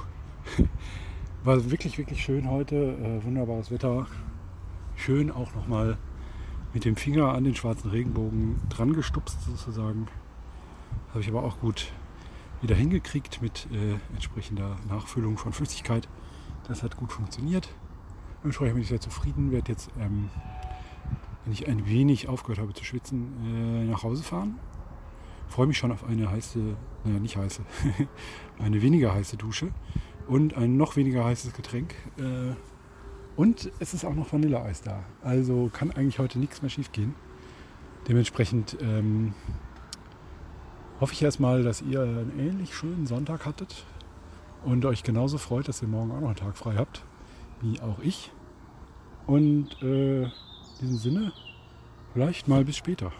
War 1.43 1.69
wirklich, 1.69 1.97
wirklich 1.99 2.23
schön 2.23 2.49
heute. 2.49 2.75
Äh, 2.75 3.23
wunderbares 3.23 3.69
Wetter 3.69 4.07
schön 4.95 5.29
auch 5.29 5.53
nochmal 5.53 5.97
mit 6.75 6.83
dem 6.83 6.97
Finger 6.97 7.33
an 7.33 7.45
den 7.45 7.55
schwarzen 7.55 7.89
Regenbogen 7.89 8.59
dran 8.67 8.91
gestupst 8.91 9.41
sozusagen. 9.43 10.07
Habe 11.11 11.21
ich 11.21 11.29
aber 11.29 11.43
auch 11.43 11.57
gut 11.61 11.93
wieder 12.61 12.75
hingekriegt 12.75 13.41
mit 13.41 13.67
äh, 13.71 13.95
entsprechender 14.13 14.75
Nachfüllung 14.89 15.37
von 15.37 15.53
Flüssigkeit. 15.53 16.09
Das 16.67 16.83
hat 16.83 16.97
gut 16.97 17.13
funktioniert. 17.13 17.69
Entsprechend 18.43 18.73
bin 18.73 18.83
ich 18.83 18.89
sehr 18.89 18.99
zufrieden. 18.99 19.53
Werde 19.53 19.71
jetzt, 19.71 19.89
ähm, 19.97 20.29
wenn 21.45 21.53
ich 21.53 21.65
ein 21.69 21.87
wenig 21.87 22.27
aufgehört 22.27 22.59
habe 22.59 22.73
zu 22.73 22.83
schwitzen, 22.83 23.31
äh, 23.45 23.85
nach 23.85 24.03
Hause 24.03 24.23
fahren. 24.23 24.59
Freue 25.47 25.67
mich 25.67 25.77
schon 25.77 25.93
auf 25.93 26.03
eine 26.03 26.29
heiße, 26.29 26.59
naja, 27.05 27.19
nicht 27.19 27.37
heiße, 27.37 27.61
eine 28.59 28.81
weniger 28.81 29.13
heiße 29.13 29.37
Dusche 29.37 29.69
und 30.27 30.55
ein 30.55 30.75
noch 30.75 30.97
weniger 30.97 31.23
heißes 31.23 31.53
Getränk. 31.53 31.95
Äh, 32.17 32.53
und 33.35 33.71
es 33.79 33.93
ist 33.93 34.05
auch 34.05 34.13
noch 34.13 34.31
Vanilleeis 34.31 34.81
da. 34.81 35.03
Also 35.21 35.69
kann 35.73 35.91
eigentlich 35.91 36.19
heute 36.19 36.39
nichts 36.39 36.61
mehr 36.61 36.69
schiefgehen. 36.69 37.15
Dementsprechend 38.07 38.77
ähm, 38.81 39.33
hoffe 41.01 41.13
ich 41.13 41.21
erstmal, 41.21 41.63
dass 41.63 41.81
ihr 41.81 42.01
einen 42.01 42.39
ähnlich 42.39 42.73
schönen 42.73 43.07
Sonntag 43.07 43.45
hattet 43.45 43.85
und 44.63 44.85
euch 44.85 45.03
genauso 45.03 45.37
freut, 45.37 45.67
dass 45.67 45.81
ihr 45.81 45.87
morgen 45.87 46.11
auch 46.11 46.21
noch 46.21 46.27
einen 46.27 46.35
Tag 46.35 46.57
frei 46.57 46.75
habt, 46.77 47.03
wie 47.61 47.79
auch 47.81 47.99
ich. 47.99 48.31
Und 49.27 49.81
äh, 49.81 50.23
in 50.23 50.31
diesem 50.81 50.97
Sinne, 50.97 51.33
vielleicht 52.13 52.47
mal 52.47 52.63
bis 52.63 52.77
später. 52.77 53.11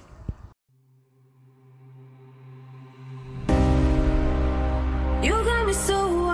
You 5.22 5.34
got 5.44 5.66
me 5.66 5.74
so 5.74 6.25